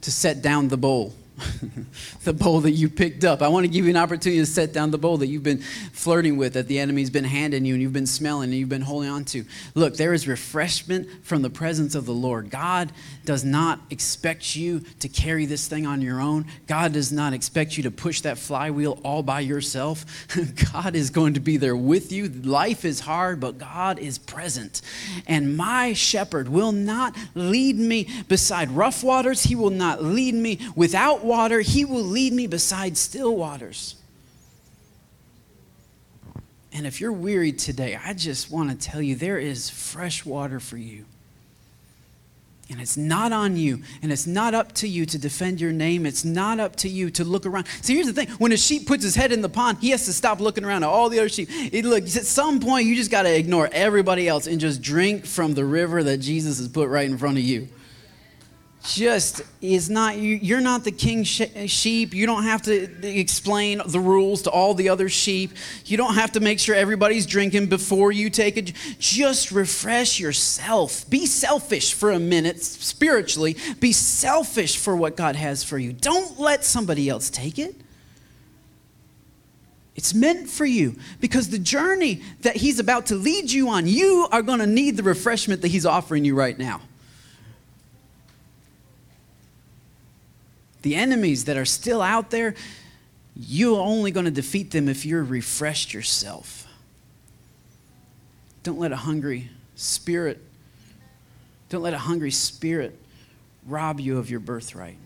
[0.00, 1.12] to set down the bowl.
[2.24, 3.42] the bowl that you picked up.
[3.42, 5.58] I want to give you an opportunity to set down the bowl that you've been
[5.58, 8.82] flirting with, that the enemy's been handing you and you've been smelling and you've been
[8.82, 9.44] holding on to.
[9.74, 12.50] Look, there is refreshment from the presence of the Lord.
[12.50, 12.92] God
[13.24, 16.46] does not expect you to carry this thing on your own.
[16.66, 20.04] God does not expect you to push that flywheel all by yourself.
[20.72, 22.28] God is going to be there with you.
[22.28, 24.82] Life is hard, but God is present.
[25.26, 30.58] And my shepherd will not lead me beside rough waters, he will not lead me
[30.74, 33.94] without water, he will lead me beside still waters.
[36.72, 40.60] And if you're weary today, I just want to tell you there is fresh water
[40.60, 41.04] for you.
[42.70, 46.04] And it's not on you, and it's not up to you to defend your name.
[46.04, 47.66] It's not up to you to look around.
[47.80, 50.04] See, here's the thing when a sheep puts his head in the pond, he has
[50.04, 51.48] to stop looking around at all the other sheep.
[51.50, 55.24] It, look, at some point, you just got to ignore everybody else and just drink
[55.24, 57.68] from the river that Jesus has put right in front of you
[58.84, 62.14] just is not you're not the king sheep.
[62.14, 65.52] You don't have to explain the rules to all the other sheep.
[65.84, 71.08] You don't have to make sure everybody's drinking before you take it just refresh yourself.
[71.10, 73.56] Be selfish for a minute spiritually.
[73.80, 75.92] Be selfish for what god has for you.
[75.92, 77.74] Don't let somebody else take it.
[79.96, 84.28] It's meant for you because the journey that he's about to lead you on you
[84.30, 86.80] are going to need the refreshment that he's offering you right now
[90.82, 92.54] The enemies that are still out there,
[93.34, 96.66] you're only going to defeat them if you're refreshed yourself.
[98.62, 100.42] Don't let a hungry spirit
[101.68, 102.98] Don't let a hungry spirit
[103.66, 104.96] rob you of your birthright.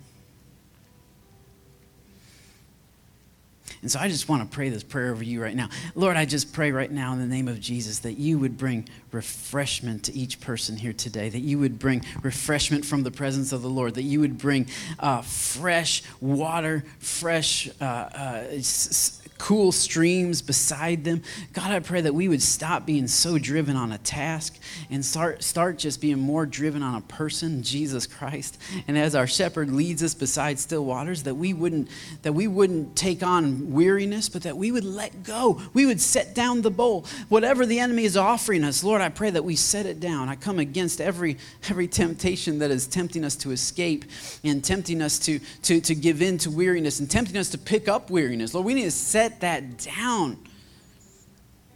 [3.83, 5.69] And so I just want to pray this prayer over you right now.
[5.97, 8.89] Lord, I just pray right now in the name of Jesus that you would bring
[9.11, 13.63] refreshment to each person here today, that you would bring refreshment from the presence of
[13.63, 14.69] the Lord, that you would bring
[15.01, 17.69] uh, fresh water, fresh.
[17.81, 21.23] Uh, uh, s- cool streams beside them.
[21.53, 24.59] God, I pray that we would stop being so driven on a task
[24.91, 28.59] and start, start just being more driven on a person, Jesus Christ.
[28.87, 31.89] And as our shepherd leads us beside still waters, that we wouldn't,
[32.23, 35.61] that we wouldn't take on weariness, but that we would let go.
[35.75, 37.07] We would set down the bowl.
[37.29, 40.29] Whatever the enemy is offering us, Lord, I pray that we set it down.
[40.29, 44.05] I come against every, every temptation that is tempting us to escape
[44.45, 47.89] and tempting us to, to, to give in to weariness and tempting us to pick
[47.89, 48.55] up weariness.
[48.55, 50.39] Lord, we need to set that down.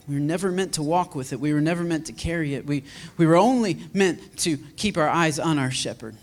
[0.08, 1.40] We were never meant to walk with it.
[1.40, 2.64] We were never meant to carry it.
[2.64, 2.84] We,
[3.16, 6.16] we were only meant to keep our eyes on our shepherd.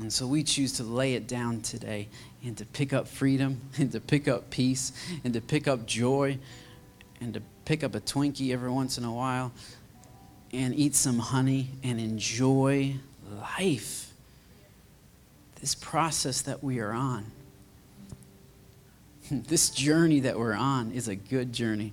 [0.00, 2.08] And so we choose to lay it down today
[2.42, 4.92] and to pick up freedom and to pick up peace
[5.24, 6.38] and to pick up joy
[7.20, 9.52] and to pick up a Twinkie every once in a while
[10.52, 12.96] and eat some honey and enjoy
[13.38, 14.12] life.
[15.60, 17.26] This process that we are on.
[19.48, 21.92] This journey that we're on is a good journey.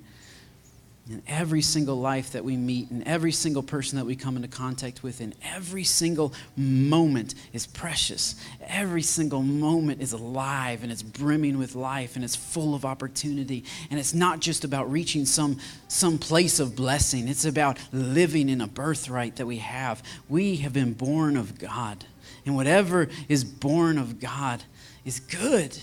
[1.10, 4.50] And every single life that we meet, and every single person that we come into
[4.50, 8.36] contact with, and every single moment is precious.
[8.68, 13.64] Every single moment is alive and it's brimming with life and it's full of opportunity.
[13.90, 18.60] And it's not just about reaching some, some place of blessing, it's about living in
[18.60, 20.04] a birthright that we have.
[20.28, 22.04] We have been born of God.
[22.46, 24.62] And whatever is born of God
[25.06, 25.78] is good.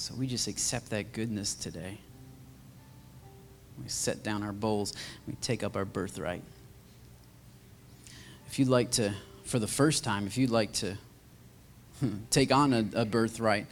[0.00, 1.98] So we just accept that goodness today.
[3.82, 4.94] We set down our bowls,
[5.26, 6.42] we take up our birthright.
[8.46, 9.12] If you'd like to,
[9.44, 10.96] for the first time, if you'd like to
[12.00, 13.66] hmm, take on a, a birthright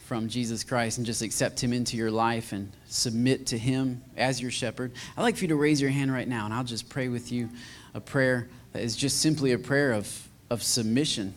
[0.00, 4.42] from Jesus Christ and just accept Him into your life and submit to Him as
[4.42, 6.88] your shepherd, I'd like for you to raise your hand right now and I'll just
[6.88, 7.50] pray with you
[7.94, 11.34] a prayer that is just simply a prayer of, of submission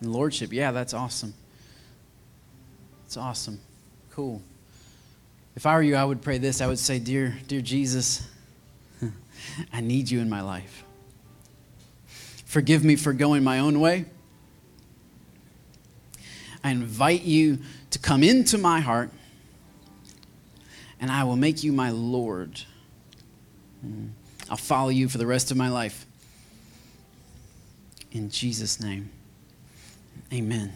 [0.00, 0.50] and lordship.
[0.50, 1.34] Yeah, that's awesome.
[3.10, 3.58] It's awesome.
[4.12, 4.40] Cool.
[5.56, 6.60] If I were you, I would pray this.
[6.60, 8.24] I would say, Dear, dear Jesus,
[9.72, 10.84] I need you in my life.
[12.44, 14.04] Forgive me for going my own way.
[16.62, 17.58] I invite you
[17.90, 19.10] to come into my heart,
[21.00, 22.60] and I will make you my Lord.
[24.48, 26.06] I'll follow you for the rest of my life.
[28.12, 29.10] In Jesus' name,
[30.32, 30.72] amen.